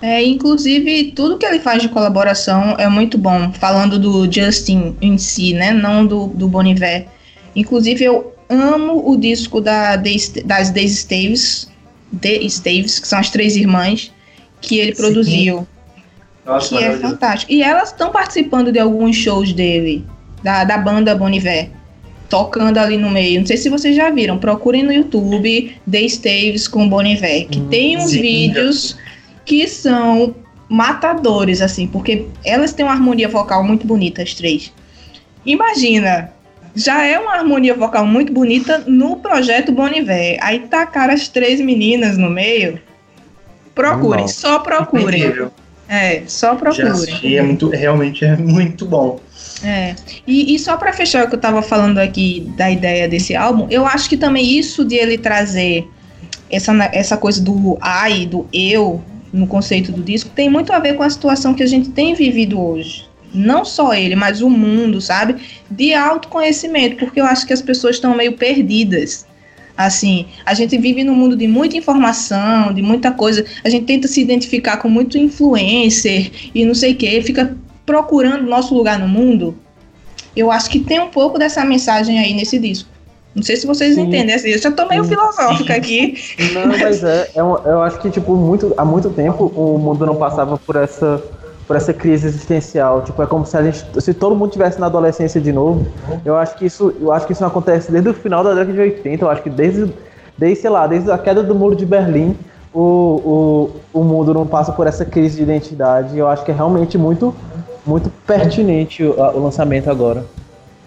[0.00, 3.52] É, inclusive, tudo que ele faz de colaboração é muito bom.
[3.52, 5.72] Falando do Justin em si, né?
[5.72, 7.06] Não do, do Bon Iver.
[7.54, 11.70] Inclusive, eu amo o disco da, das Daisy Staves,
[12.20, 14.12] The Staves, que são as três irmãs,
[14.60, 15.02] que ele Sim.
[15.02, 15.68] produziu.
[16.44, 17.52] Nossa, que é fantástico.
[17.52, 20.04] E elas estão participando de alguns shows dele,
[20.42, 21.70] da, da banda Bon Iver,
[22.28, 23.40] tocando ali no meio.
[23.40, 27.60] Não sei se vocês já viram, procurem no YouTube The Staves com Bon Iver, que
[27.60, 28.20] Hum, tem uns sim.
[28.20, 28.96] vídeos
[29.44, 30.34] que são
[30.68, 34.72] matadores, assim, porque elas têm uma harmonia vocal muito bonita, as três.
[35.44, 36.32] Imagina,
[36.74, 40.38] já é uma harmonia vocal muito bonita no projeto Bon Iver.
[40.40, 42.80] Aí tacaram as três meninas no meio.
[43.74, 45.20] Procurem, só procurem.
[45.20, 45.52] Incrível.
[45.92, 46.90] É, só Já procurem.
[46.90, 49.20] assisti, é muito, realmente é muito bom.
[49.62, 49.94] É.
[50.26, 53.66] E, e só pra fechar o que eu tava falando aqui da ideia desse álbum,
[53.70, 55.86] eu acho que também isso de ele trazer
[56.50, 60.94] essa, essa coisa do ai, do eu, no conceito do disco, tem muito a ver
[60.94, 63.04] com a situação que a gente tem vivido hoje.
[63.34, 65.36] Não só ele, mas o mundo, sabe?
[65.70, 69.26] De autoconhecimento, porque eu acho que as pessoas estão meio perdidas.
[69.86, 73.44] Assim, a gente vive num mundo de muita informação, de muita coisa.
[73.64, 78.48] A gente tenta se identificar com muito influencer e não sei o que, fica procurando
[78.48, 79.56] nosso lugar no mundo.
[80.34, 82.88] Eu acho que tem um pouco dessa mensagem aí nesse disco.
[83.34, 84.02] Não sei se vocês Sim.
[84.02, 84.34] entendem.
[84.34, 85.10] assim, Eu já tô meio Sim.
[85.10, 86.14] filosófica aqui.
[86.52, 90.16] Não, mas é, é eu acho que tipo muito, há muito tempo o mundo não
[90.16, 91.22] passava por essa
[91.66, 93.02] por essa crise existencial.
[93.02, 95.86] Tipo, é como se a gente, se todo mundo tivesse na adolescência de novo.
[96.24, 98.72] Eu acho que isso, eu acho que isso não acontece desde o final da década
[98.72, 99.24] de 80.
[99.24, 99.92] Eu acho que desde,
[100.36, 102.36] desde sei lá, desde a queda do muro de Berlim,
[102.74, 106.16] o, o, o mundo não passa por essa crise de identidade.
[106.16, 107.34] Eu acho que é realmente muito
[107.84, 110.24] muito pertinente o, o lançamento agora.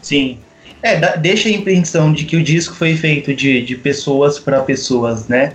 [0.02, 0.40] Sim.
[0.82, 4.62] É, dá- deixa a impressão de que o disco foi feito de, de pessoas para
[4.62, 5.54] pessoas, né?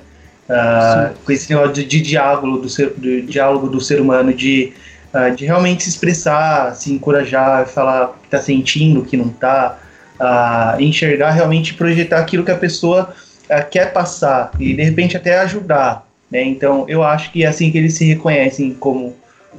[0.48, 4.72] Ah, com esse negócio de, de diálogo, do ser, do diálogo do ser humano, de,
[5.12, 9.28] ah, de realmente se expressar, se encorajar, falar o que tá sentindo, o que não
[9.28, 9.78] tá.
[10.18, 13.12] a enxergar realmente projetar aquilo que a pessoa
[13.48, 16.06] uh, quer passar e de repente até ajudar.
[16.30, 16.42] Né?
[16.44, 19.16] Então eu acho que é assim que eles se reconhecem como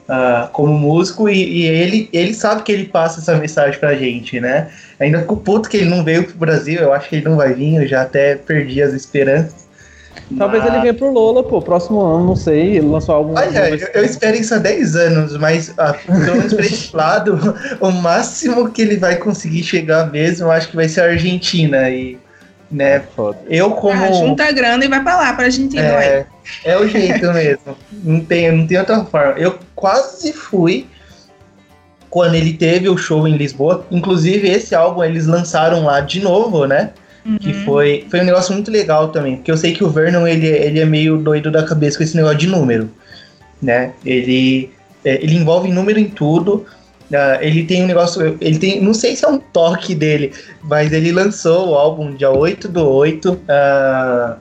[0.07, 4.39] uh, como músico e, e, ele, ele sabe que ele passa essa mensagem pra gente,
[4.39, 4.69] né?
[4.99, 7.53] Ainda o puto que ele não veio pro Brasil, eu acho que ele não vai
[7.53, 9.67] vir, eu já até perdi as esperanças.
[10.37, 10.71] Talvez mas...
[10.71, 13.37] ele venha pro Lola, pô, próximo ano, não sei, ele lançou algum.
[13.37, 17.55] Olha, eu, eu, espero isso há 10 anos, mas ah, pelo menos pra esse lado,
[17.81, 21.89] o máximo que ele vai conseguir chegar mesmo, eu acho que vai ser a Argentina.
[21.89, 22.17] E
[22.71, 23.01] né?
[23.15, 23.37] Foda.
[23.49, 24.01] Eu como.
[24.01, 25.83] Ah, junta a grana e vai pra lá pra Argentina.
[25.83, 26.25] É,
[26.63, 27.75] é o jeito mesmo.
[27.91, 29.33] Não tem, não tem outra forma.
[29.33, 30.87] Eu quase fui
[32.09, 33.85] quando ele teve o show em Lisboa.
[33.91, 36.91] Inclusive, esse álbum eles lançaram lá de novo, né?
[37.25, 37.37] Uhum.
[37.37, 39.37] Que foi, foi um negócio muito legal também.
[39.37, 42.15] Porque eu sei que o Vernon ele, ele é meio doido da cabeça com esse
[42.15, 42.89] negócio de número.
[43.61, 43.93] Né?
[44.05, 44.71] Ele,
[45.05, 46.65] é, ele envolve número em tudo.
[47.11, 50.31] Uh, ele tem um negócio, ele tem, não sei se é um toque dele,
[50.63, 54.37] mas ele lançou o álbum dia 8 do 8, uh, ah,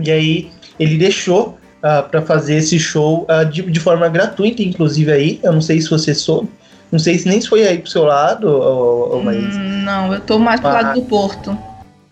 [0.00, 4.62] e aí ele deixou uh, ah, para fazer esse show uh, de, de, forma gratuita,
[4.62, 6.48] inclusive aí, eu não sei se você soube,
[6.92, 9.56] não sei se nem se foi aí pro seu lado, ou, ou mas...
[9.56, 11.58] Não, eu tô mais pro lado do Porto.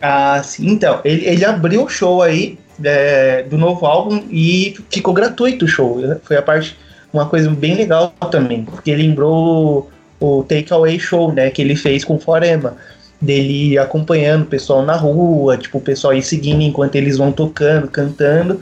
[0.01, 5.13] Ah, sim, então, ele, ele abriu o show aí é, do novo álbum e ficou
[5.13, 6.75] gratuito o show, foi a parte
[7.13, 9.89] uma coisa bem legal também, porque lembrou
[10.19, 12.77] o Takeaway Show, né, que ele fez com Forema,
[13.19, 17.87] dele acompanhando o pessoal na rua, tipo, o pessoal aí seguindo enquanto eles vão tocando,
[17.87, 18.61] cantando,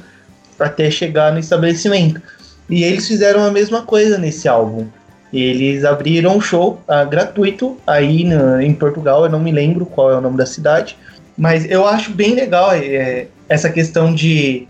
[0.60, 2.22] até chegar no estabelecimento.
[2.70, 4.88] E eles fizeram a mesma coisa nesse álbum.
[5.32, 10.12] Eles abriram um show uh, gratuito aí no, em Portugal, eu não me lembro qual
[10.12, 10.98] é o nome da cidade,
[11.40, 14.68] mas eu acho bem legal é, essa questão de,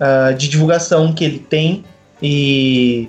[0.00, 1.84] uh, de divulgação que ele tem
[2.22, 3.06] e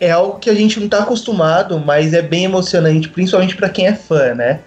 [0.00, 3.86] é algo que a gente não está acostumado, mas é bem emocionante, principalmente para quem
[3.86, 4.58] é fã, né?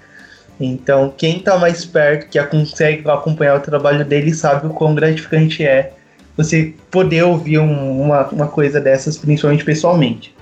[0.57, 5.63] Então, quem está mais perto, que consegue acompanhar o trabalho dele, sabe o quão gratificante
[5.63, 5.91] é
[6.37, 10.33] você poder ouvir um, uma, uma coisa dessas, principalmente pessoalmente.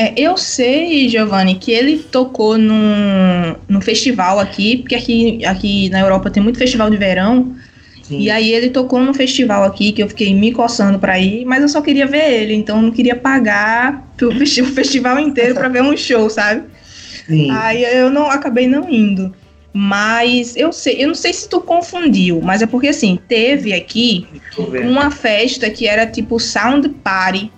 [0.00, 5.98] É, eu sei, Giovanni, que ele tocou num, num festival aqui, porque aqui, aqui na
[5.98, 7.56] Europa tem muito festival de verão,
[8.08, 8.20] Sim.
[8.20, 11.60] E aí ele tocou no festival aqui, que eu fiquei me coçando pra ir, mas
[11.60, 15.82] eu só queria ver ele, então eu não queria pagar o festival inteiro pra ver
[15.82, 16.62] um show, sabe?
[17.26, 17.50] Sim.
[17.50, 19.34] Aí eu não acabei não indo.
[19.74, 24.26] Mas eu sei, eu não sei se tu confundiu, mas é porque assim, teve aqui
[24.56, 27.52] uma festa que era tipo Sound Party,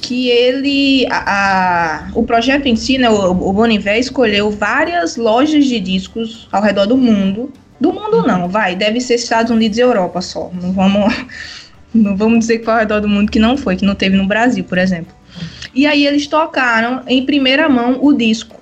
[0.00, 5.66] que ele, a, a, o projeto em si, né, o, o Boniver escolheu várias lojas
[5.66, 9.80] de discos ao redor do mundo do mundo não, vai, deve ser Estados Unidos e
[9.80, 10.50] Europa só.
[10.52, 11.14] Não vamos,
[11.94, 14.16] não vamos dizer que foi ao redor do mundo que não foi, que não teve
[14.16, 15.14] no Brasil, por exemplo.
[15.74, 18.60] E aí eles tocaram em primeira mão o disco.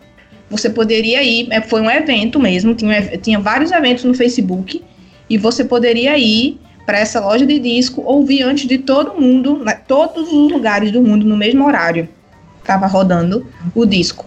[0.49, 4.82] Você poderia ir, é, foi um evento mesmo, tinha, tinha vários eventos no Facebook,
[5.28, 6.59] e você poderia ir
[6.89, 11.03] para essa loja de disco, ouvir antes de todo mundo, né, todos os lugares do
[11.03, 12.09] mundo no mesmo horário.
[12.64, 14.24] Tava rodando o disco.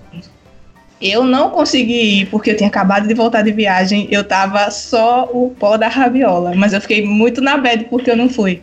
[1.02, 4.08] Eu não consegui ir porque eu tinha acabado de voltar de viagem.
[4.12, 6.54] Eu tava só o pó da rabiola.
[6.54, 8.62] Mas eu fiquei muito na bad porque eu não fui.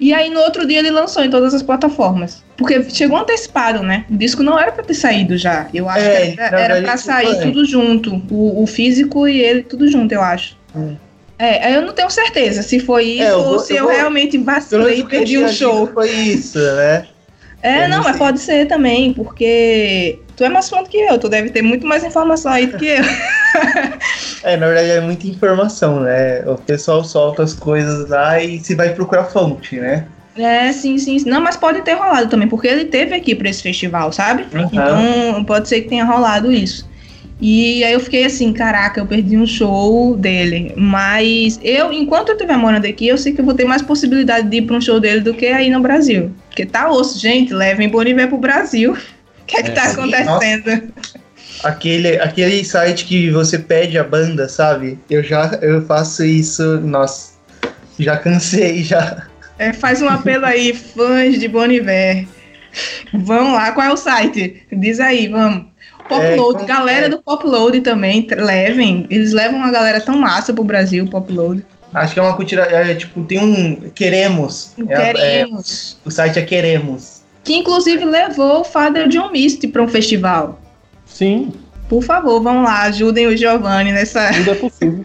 [0.00, 2.42] E aí no outro dia ele lançou em todas as plataformas.
[2.56, 4.06] Porque chegou antecipado, né?
[4.10, 5.68] O disco não era pra ter saído já.
[5.74, 8.22] Eu acho é, que era, era pra sair tudo junto.
[8.30, 10.56] O, o, físico e ele tudo junto, eu acho.
[10.74, 10.96] Hum.
[11.38, 14.38] É, eu não tenho certeza se foi é, isso é, ou se eu, eu realmente
[14.38, 15.86] vacilei e perdi um show.
[15.88, 17.06] Foi isso, né?
[17.62, 21.18] É, eu não, não mas pode ser também, porque Tu é mais fundo que eu,
[21.18, 23.04] tu deve ter muito mais informação aí do que eu.
[24.42, 26.40] é, na verdade é muita informação, né?
[26.46, 30.06] O pessoal solta as coisas lá e se vai procurar fonte, né?
[30.36, 31.22] É, sim, sim.
[31.26, 34.44] Não, mas pode ter rolado também, porque ele teve aqui para esse festival, sabe?
[34.52, 34.68] Uhum.
[34.72, 36.88] Então pode ser que tenha rolado isso.
[37.46, 40.72] E aí eu fiquei assim, caraca, eu perdi um show dele.
[40.78, 44.48] Mas eu, enquanto eu estiver morando aqui, eu sei que eu vou ter mais possibilidade
[44.48, 46.34] de ir para um show dele do que aí no Brasil.
[46.48, 48.96] Porque tá osso, gente, levem Boniver pro Brasil.
[49.44, 50.70] O que é que tá é, acontecendo?
[50.70, 51.18] Nossa,
[51.64, 54.98] aquele, aquele site que você pede a banda, sabe?
[55.10, 57.34] Eu já eu faço isso, nossa,
[57.98, 59.26] já cansei, já.
[59.58, 62.26] É, faz um apelo aí, fãs de Boniver.
[63.12, 64.62] Vão lá, qual é o site?
[64.72, 65.73] Diz aí, vamos.
[66.08, 67.08] Popload, é, galera é?
[67.08, 69.06] do Popload também, levem.
[69.10, 71.64] Eles levam uma galera tão massa pro Brasil, Popload.
[71.92, 74.72] Acho que é uma cultura, é, tipo, tem um Queremos.
[74.88, 75.96] É, Queremos.
[76.04, 80.58] É, o site é Queremos que inclusive levou o Father John Misty para um festival.
[81.04, 81.52] Sim.
[81.88, 84.32] Por favor, vão lá, ajudem o Giovanni nessa.
[84.32, 85.04] Tudo é possível.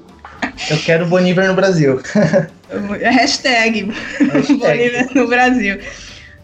[0.71, 2.01] Eu quero Boniver no Brasil.
[3.01, 3.91] Hashtag,
[4.31, 4.57] Hashtag.
[4.57, 5.79] Boniver no Brasil.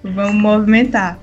[0.04, 1.18] Vamos movimentar.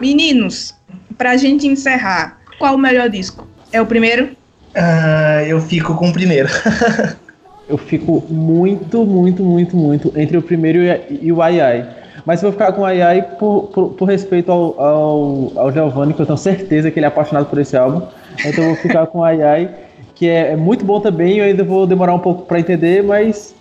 [0.00, 0.74] Meninos,
[1.18, 3.46] pra gente encerrar, qual o melhor disco?
[3.70, 4.30] É o primeiro?
[4.74, 6.48] Ah, eu fico com o primeiro.
[7.68, 11.88] Eu fico muito, muito, muito, muito entre o primeiro e, o Ai Ai.
[12.26, 15.72] Mas eu vou ficar com o Ai Ai por, por, por respeito ao, ao, ao
[15.72, 18.08] Giovanni, que eu tenho certeza que ele é apaixonado por esse álbum.
[18.44, 19.70] Então eu vou ficar com o Ai Ai,
[20.16, 21.38] que é, é muito bom também.
[21.38, 23.54] Eu ainda vou demorar um pouco pra entender, mas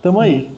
[0.00, 0.48] tamo aí.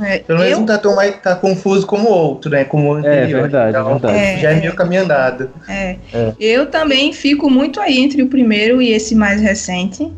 [0.00, 2.64] É, Pelo menos eu, não tá tão mais tá confuso como o outro, né?
[2.64, 3.42] Como o anterior.
[3.42, 4.40] verdade, Então, verdade.
[4.40, 5.50] Já é meio caminho andado.
[5.68, 6.32] é, É.
[6.40, 10.10] eu também fico muito aí entre o primeiro e esse mais recente.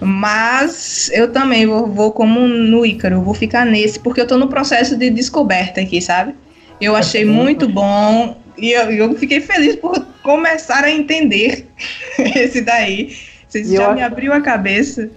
[0.00, 4.48] Mas eu também vou, vou como no Ícaro, vou ficar nesse, porque eu tô no
[4.48, 6.34] processo de descoberta aqui, sabe?
[6.80, 11.66] Eu achei muito bom e eu, eu fiquei feliz por começar a entender
[12.18, 13.16] esse daí.
[13.48, 15.08] Vocês já acho- me abriu a cabeça.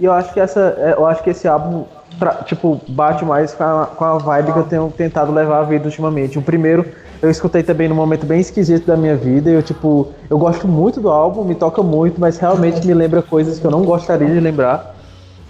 [0.00, 1.84] E eu acho que essa, é, eu acho que esse álbum,
[2.18, 5.62] pra- tipo, bate mais com a, com a vibe que eu tenho tentado levar a
[5.64, 6.38] vida ultimamente.
[6.38, 6.84] O primeiro
[7.20, 9.50] eu escutei também num momento bem esquisito da minha vida.
[9.50, 13.58] Eu, tipo, eu gosto muito do álbum, me toca muito, mas realmente me lembra coisas
[13.58, 14.94] que eu não gostaria de lembrar.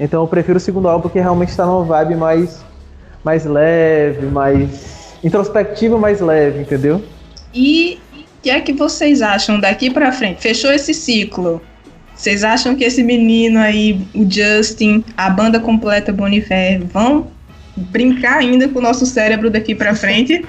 [0.00, 2.64] Então eu prefiro o segundo álbum que realmente está numa vibe mais,
[3.24, 7.02] mais leve, mais introspectiva, mais leve, entendeu?
[7.52, 10.40] E o que é que vocês acham daqui pra frente?
[10.40, 11.60] Fechou esse ciclo.
[12.18, 17.28] Vocês acham que esse menino aí, o Justin, a banda completa Bonifer, vão
[17.76, 20.44] brincar ainda com o nosso cérebro daqui pra frente?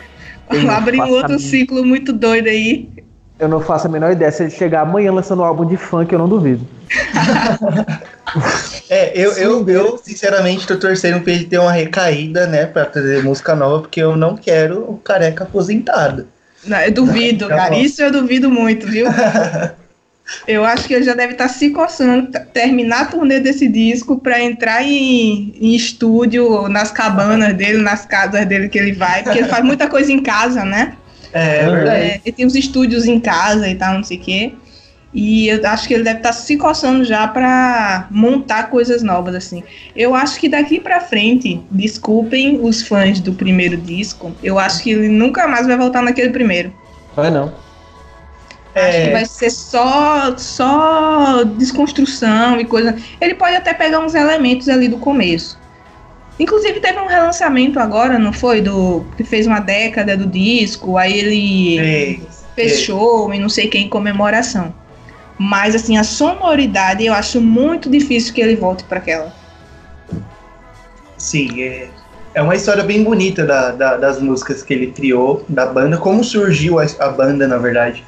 [0.68, 2.90] Abrir um outro ciclo muito doido aí.
[3.38, 4.32] Eu não faço a menor ideia.
[4.32, 6.68] Se ele chegar amanhã lançando um álbum de funk, eu não duvido.
[8.88, 12.68] É, eu, eu, eu sinceramente tô torcendo pra ele ter uma recaída, né?
[12.68, 16.28] Pra trazer música nova, porque eu não quero o careca aposentado.
[16.64, 17.76] Não, eu duvido, Tá cara.
[17.80, 19.08] Isso eu duvido muito, viu?
[20.48, 24.42] Eu acho que ele já deve estar se coçando, terminar a turnê desse disco pra
[24.42, 29.48] entrar em, em estúdio, nas cabanas dele, nas casas dele que ele vai, porque ele
[29.48, 30.94] faz muita coisa em casa, né?
[31.32, 31.72] É, Uhum.
[31.76, 31.98] verdade.
[32.06, 34.54] É, ele tem os estúdios em casa e tal, não sei o quê.
[35.14, 39.64] E eu acho que ele deve estar se coçando já pra montar coisas novas, assim.
[39.96, 44.92] Eu acho que daqui pra frente, desculpem os fãs do primeiro disco, eu acho que
[44.92, 46.72] ele nunca mais vai voltar naquele primeiro.
[47.16, 47.54] Vai não.
[48.76, 52.96] Acho que É, vai ser só, só desconstrução e coisa.
[53.20, 55.58] Ele pode até pegar uns elementos ali do começo.
[56.40, 58.62] Inclusive teve um relançamento agora, não foi?
[58.62, 62.80] Do que fez uma década do disco, aí ele fez.
[62.80, 64.74] show e não sei quem em comemoração.
[65.38, 69.34] Mas assim, a sonoridade eu acho muito difícil que ele volte para aquela.
[71.18, 71.90] Sim, é,
[72.34, 76.24] é uma história bem bonita da, da- das músicas que ele criou, da banda, como
[76.24, 78.06] surgiu a, a banda, na verdade.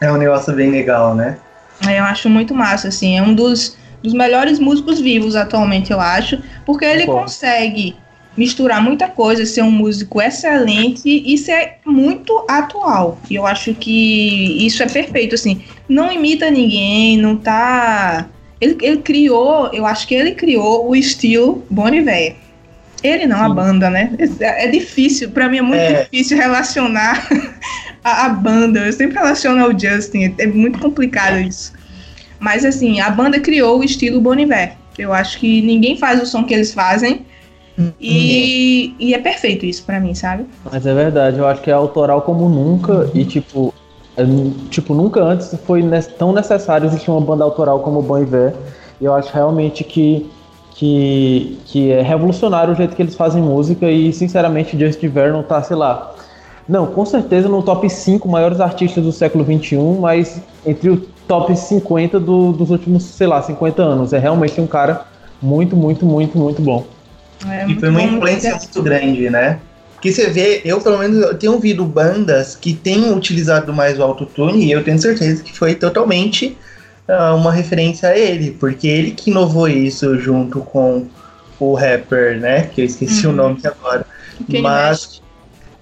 [0.00, 1.38] É um negócio bem legal, né?
[1.84, 6.40] Eu acho muito massa, assim, é um dos, dos melhores músicos vivos atualmente, eu acho,
[6.66, 7.96] porque ele consegue
[8.36, 13.18] misturar muita coisa, ser um músico excelente e ser muito atual.
[13.28, 18.26] E eu acho que isso é perfeito, assim, não imita ninguém, não tá...
[18.60, 22.34] Ele, ele criou, eu acho que ele criou o estilo Bon Iver.
[23.02, 23.54] Ele não, a Sim.
[23.54, 24.12] banda, né?
[24.40, 26.02] É, é difícil, pra mim é muito É.
[26.02, 27.28] difícil relacionar
[28.02, 28.80] a, a banda.
[28.80, 31.72] Eu sempre relaciono ao Justin, é muito complicado isso.
[32.38, 34.76] Mas assim, a banda criou o estilo Bon Iver.
[34.98, 37.26] Eu acho que ninguém faz o som que eles fazem.
[38.00, 40.46] E, e é perfeito isso pra mim, sabe?
[40.64, 43.72] Mas é verdade, eu acho que é autoral como nunca e tipo,
[44.16, 44.24] é,
[44.68, 45.84] tipo nunca antes foi
[46.18, 48.52] tão necessário existir uma banda autoral como o Bon Iver.
[49.00, 50.28] E eu acho realmente que,
[50.74, 55.62] que, que é revolucionário o jeito que eles fazem música e sinceramente Justin Vernon tá,
[55.62, 56.16] sei lá,
[56.68, 60.96] não, com certeza no top 5 maiores artistas do século XXI, mas entre o
[61.26, 64.12] top 50 do- dos últimos, sei lá, 50 anos.
[64.12, 65.04] É realmente um cara
[65.40, 66.86] muito, muito, muito, muito bom.
[67.46, 68.62] É E muito foi uma bom, muito influência legal.
[68.64, 69.58] muito grande, né?
[69.94, 74.02] Porque você vê, eu pelo menos eu tenho ouvido bandas que têm utilizado mais o
[74.02, 76.56] autotune e eu tenho certeza que foi totalmente
[77.08, 81.06] ah, uma referência a ele, porque ele que inovou isso junto com
[81.58, 82.62] o rapper, né?
[82.72, 83.32] Que eu esqueci Uhum.
[83.32, 84.06] o nome agora.
[84.46, 85.20] Kanye Mas West.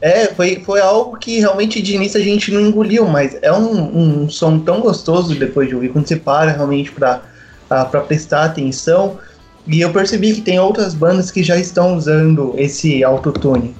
[0.00, 4.24] É, foi, foi algo que realmente de início a gente não engoliu, mas é um,
[4.24, 7.22] um som tão gostoso depois de ouvir, quando você para realmente pra,
[7.70, 9.18] ah, pra prestar atenção.
[9.66, 13.74] E eu percebi que tem outras bandas que já estão usando esse autotune.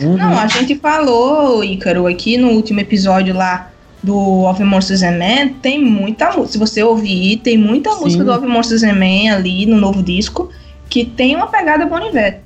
[0.00, 0.16] Uhum.
[0.16, 3.70] Não, a gente falou, Ícaro, aqui no último episódio lá
[4.02, 6.52] do Of Monsters and Men, tem muita música.
[6.52, 8.00] Se você ouvir, tem muita Sim.
[8.00, 10.50] música do Of Monsters and Men ali no novo disco
[10.88, 12.40] que tem uma pegada Bon Iver.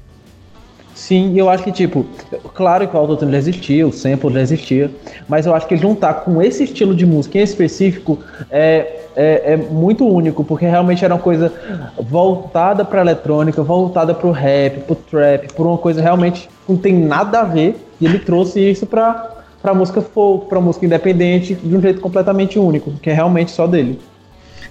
[0.94, 2.06] Sim, eu acho que, tipo,
[2.54, 4.90] claro que o autotune já existia, o sample já existia,
[5.26, 8.18] mas eu acho que juntar com esse estilo de música em específico
[8.50, 11.52] é, é, é muito único, porque realmente era uma coisa
[11.98, 16.92] voltada pra eletrônica, voltada pro rap, pro trap, por uma coisa realmente que não tem
[16.92, 19.30] nada a ver, e ele trouxe isso pra,
[19.62, 23.66] pra música folk, pra música independente, de um jeito completamente único, que é realmente só
[23.66, 23.98] dele.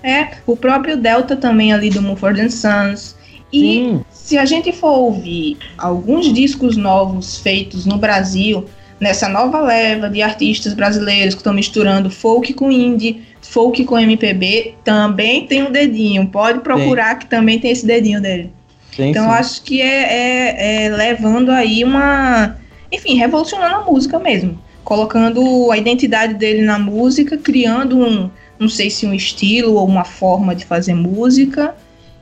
[0.03, 3.15] É, o próprio Delta também ali do Mumford Sons.
[3.51, 4.01] E Sim.
[4.11, 8.65] se a gente for ouvir alguns discos novos feitos no Brasil,
[8.99, 14.75] nessa nova leva de artistas brasileiros que estão misturando folk com indie, folk com MPB,
[14.83, 16.27] também tem um dedinho.
[16.27, 18.51] Pode procurar que também tem esse dedinho dele.
[18.95, 19.31] Tem Então sim.
[19.31, 22.57] acho que é, é- é levando aí uma.
[22.91, 24.59] Enfim, revolucionando a música mesmo.
[24.83, 28.29] Colocando a identidade dele na música, criando um.
[28.59, 31.73] Não sei se um estilo ou uma forma de fazer música.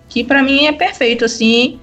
[0.09, 1.79] Que pra mim é perfeito, assim.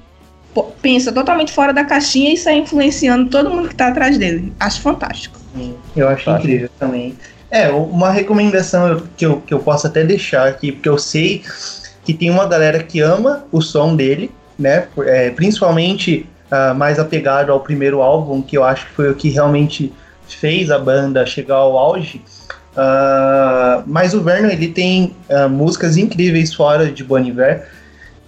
[0.82, 4.52] Pensa totalmente fora da caixinha e sai influenciando todo mundo que tá atrás dele.
[4.58, 5.38] Acho fantástico.
[5.94, 6.38] Eu acho Tá.
[6.38, 7.14] incrível também.
[7.50, 11.42] É, uma recomendação que eu, que eu posso até deixar aqui, porque eu sei
[12.04, 14.88] que tem uma galera que ama o som dele, né?
[15.06, 19.28] é, principalmente ah, mais apegado ao primeiro álbum, que eu acho que foi o que
[19.28, 19.92] realmente
[20.26, 22.20] fez a banda chegar ao auge.
[22.76, 27.66] Ah, mas o Vernon ele tem ah, músicas incríveis fora de Bon Iver,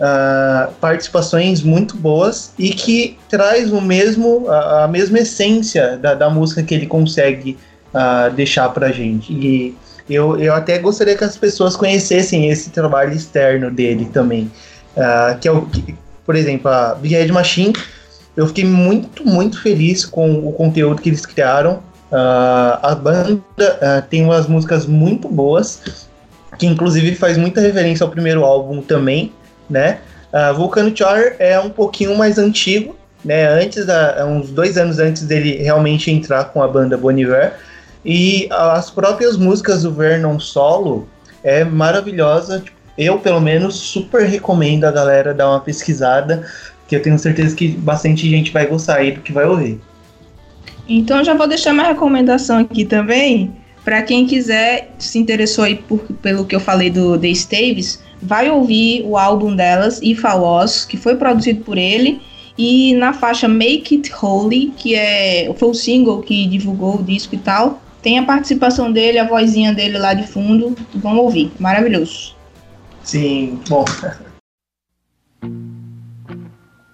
[0.01, 6.30] ah, participações muito boas e que traz o mesmo a, a mesma essência da, da
[6.30, 7.59] música que ele consegue
[7.92, 9.32] ah, deixar pra gente.
[9.32, 9.74] E
[10.09, 14.49] eu, eu até gostaria que as pessoas conhecessem esse trabalho externo dele também.
[14.96, 17.72] Ah, que é o que, por exemplo, a Big Head Machine.
[18.36, 21.82] Eu fiquei muito, muito feliz com o conteúdo que eles criaram.
[22.11, 23.42] A banda
[24.09, 25.82] tem umas músicas muito boas,
[26.57, 29.32] que inclusive faz muita referência ao primeiro álbum também,
[29.68, 29.98] né?
[30.32, 33.46] Ah, Volcano Char é um pouquinho mais antigo, né?
[33.48, 37.54] Antes da, uns dois anos antes dele realmente entrar com a banda Bon Iver.
[38.04, 41.08] E as próprias músicas do Vernon solo
[41.42, 42.60] é maravilhosa.
[42.60, 46.46] Tipo, Eu, pelo menos, super recomendo a galera dar uma pesquisada,
[46.86, 49.80] que eu tenho certeza que bastante gente vai gostar aí do que vai ouvir.
[50.88, 53.54] Então já vou deixar minha recomendação aqui também.
[53.85, 58.51] Pra quem quiser, se interessou aí por- pelo que eu falei do The Staves, vai
[58.51, 62.20] ouvir o álbum delas, If I Was, que foi produzido por ele.
[62.57, 67.35] E na faixa Make It Holy, que é, foi o single que divulgou o disco
[67.35, 70.76] e tal, tem a participação dele, a vozinha dele lá de fundo.
[70.95, 72.35] Vamos ouvir, maravilhoso.
[73.05, 73.85] Sim, bom,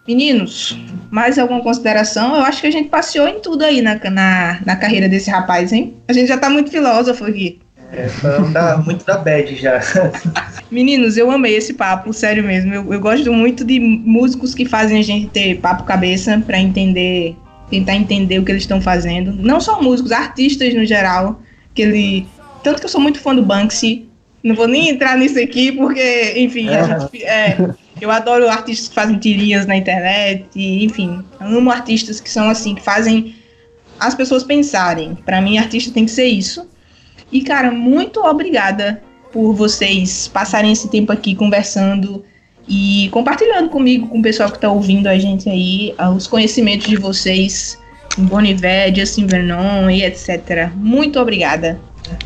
[0.07, 0.77] Meninos,
[1.11, 2.35] mais alguma consideração?
[2.37, 5.73] Eu acho que a gente passeou em tudo aí na, na, na carreira desse rapaz,
[5.73, 5.95] hein?
[6.07, 7.59] A gente já tá muito filósofo aqui.
[7.93, 9.81] é, falando da- muito da bad já.
[10.71, 12.75] Meninos, eu amei esse papo, sério mesmo.
[12.75, 17.35] Eu, eu gosto muito de músicos que fazem a gente ter papo cabeça pra entender,
[17.71, 19.33] tentar entender o que eles estão fazendo.
[19.33, 21.41] Não só músicos, artistas no geral.
[21.75, 22.27] Que ele,
[22.63, 24.07] tanto que eu sou muito fã do Banksy.
[24.43, 27.57] Não vou nem entrar nisso aqui porque, enfim, a gente, é,
[28.05, 32.75] eu adoro artistas que fazem tirinhas na internet, e, enfim, amo artistas que são assim,
[32.75, 33.35] que fazem
[33.99, 35.15] as pessoas pensarem.
[35.15, 36.69] Pra mim, artista tem que ser isso.
[37.33, 39.03] E, cara, muito obrigada
[39.33, 42.23] por vocês passarem esse tempo aqui conversando
[42.69, 46.87] e compartilhando comigo, com o pessoal que tá ouvindo a gente aí, ah, os conhecimentos
[46.87, 47.79] de vocês
[48.19, 50.71] em Bon Iver, Justin Vernon e etc.
[50.77, 51.81] Muito obrigada.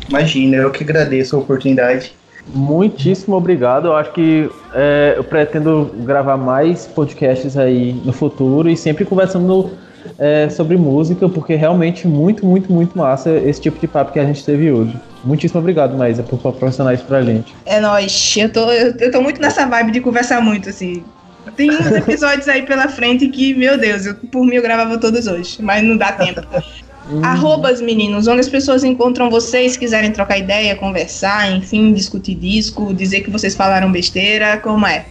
[0.09, 2.18] Imagina, eu que agradeço a oportunidade.
[2.53, 3.87] Muitíssimo obrigado.
[3.87, 9.71] Eu acho que é, eu pretendo gravar mais podcasts aí no futuro e sempre conversando
[10.17, 14.25] é, sobre música, porque realmente muito, muito, muito massa esse tipo de papo que a
[14.25, 14.95] gente teve hoje.
[15.23, 17.53] Muitíssimo obrigado, Maísa, por proporcionar isso pra gente.
[17.65, 18.35] É nóis.
[18.37, 21.03] Eu tô, eu, eu tô muito nessa vibe de conversar muito, assim.
[21.55, 25.27] Tem uns episódios aí pela frente que, meu Deus, eu, por mim eu gravava todos
[25.27, 26.41] hoje, mas não dá tempo.
[27.23, 33.21] Arrobas, meninos, onde as pessoas encontram vocês, quiserem trocar ideia, conversar, enfim, discutir disco, dizer
[33.21, 35.05] que vocês falaram besteira, como é?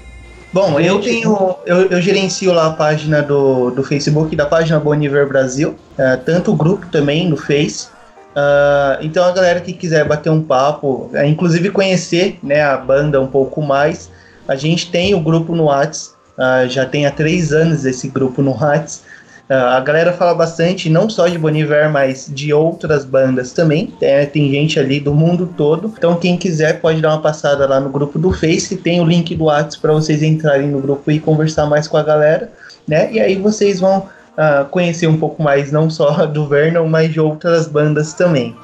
[0.52, 1.56] Bom, eu tenho.
[1.66, 6.52] Eu, eu gerencio lá a página do, do Facebook, da página Boniver Brasil, é, tanto
[6.52, 7.88] o grupo também no Face.
[8.34, 13.20] Ah, então a galera que quiser bater um papo, é, inclusive conhecer né, a banda
[13.20, 14.10] um pouco mais,
[14.46, 18.40] a gente tem o grupo no Whats, ah, já tem há três anos esse grupo
[18.40, 19.02] no Whats.
[19.48, 23.94] Ah, a galera fala bastante, não só de Boniver, mas de outras bandas também.
[24.00, 25.92] É, tem gente ali do mundo todo.
[25.96, 28.76] Então, quem quiser pode dar uma passada lá no grupo do Face.
[28.76, 32.02] Tem o link do WhatsApp para vocês entrarem no grupo e conversar mais com a
[32.02, 32.52] galera.
[32.86, 33.10] Né?
[33.12, 34.06] E aí vocês vão
[34.36, 38.54] ah, conhecer um pouco mais, não só do Vernon, mas de outras bandas também.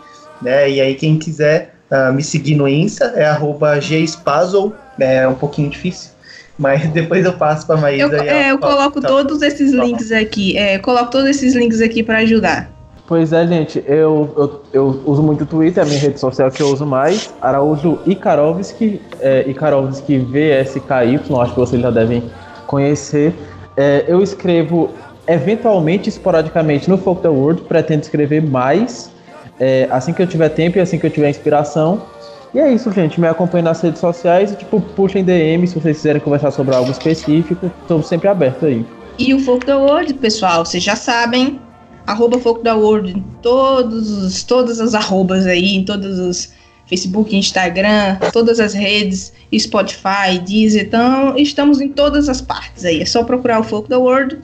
[0.42, 0.70] Né?
[0.70, 4.74] E aí, quem quiser ah, me seguir no Insta é arroba gspazzle.
[4.98, 6.13] É um pouquinho difícil.
[6.58, 8.02] Mas depois eu passo pra Maísa.
[8.02, 9.08] Eu, e ela é, eu coloco tá.
[9.08, 10.56] todos esses links aqui.
[10.56, 12.70] É, eu coloco todos esses links aqui pra ajudar.
[13.06, 16.50] Pois é, gente, eu, eu, eu uso muito o Twitter, é a minha rede social
[16.50, 17.34] que eu uso mais.
[17.40, 22.22] Araújo Ikarovski, é, Ikarovski VSKY, acho que vocês já devem
[22.66, 23.34] conhecer.
[23.76, 24.90] É, eu escrevo
[25.26, 29.12] eventualmente, esporadicamente no Folk the World, pretendo escrever mais.
[29.60, 32.02] é, assim que eu tiver tempo e assim que eu tiver inspiração.
[32.54, 33.20] E é isso, gente.
[33.20, 36.90] Me acompanhem nas redes sociais e, tipo, puxem DM se vocês quiserem conversar sobre algo
[36.90, 37.70] específico.
[37.82, 38.86] Estou sempre aberto aí.
[39.18, 41.60] E o Foco da World, pessoal, vocês já sabem.
[42.06, 46.52] Arroba Foco da World em todos os, todas as arrobas aí, em todos os
[46.86, 50.84] Facebook, Instagram, todas as redes, Spotify, Deezer.
[50.84, 53.00] Então, estamos em todas as partes aí.
[53.00, 54.38] É só procurar o Foco da World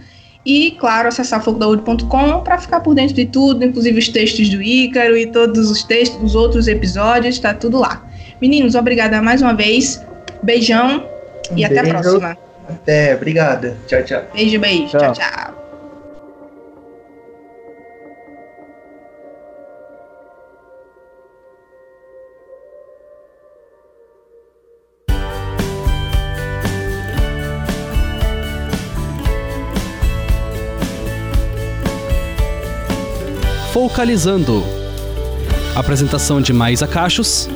[0.50, 5.16] e, claro, acessar focodaúde.com para ficar por dentro de tudo, inclusive os textos do Ícaro
[5.16, 8.04] e todos os textos dos outros episódios, está tudo lá.
[8.40, 10.04] Meninos, obrigada mais uma vez.
[10.42, 11.06] Beijão
[11.54, 12.36] e até a próxima.
[12.68, 13.76] Até, obrigada.
[13.86, 14.22] Tchau, tchau.
[14.34, 14.88] Beijo, beijo.
[14.88, 15.12] Tchau.
[15.12, 15.14] tchau.
[15.14, 15.59] tchau.
[34.00, 34.64] Focalizando.
[35.76, 37.50] Apresentação de Maísa Cachos.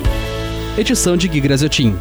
[0.77, 1.97] Edição de Gui Graziotin.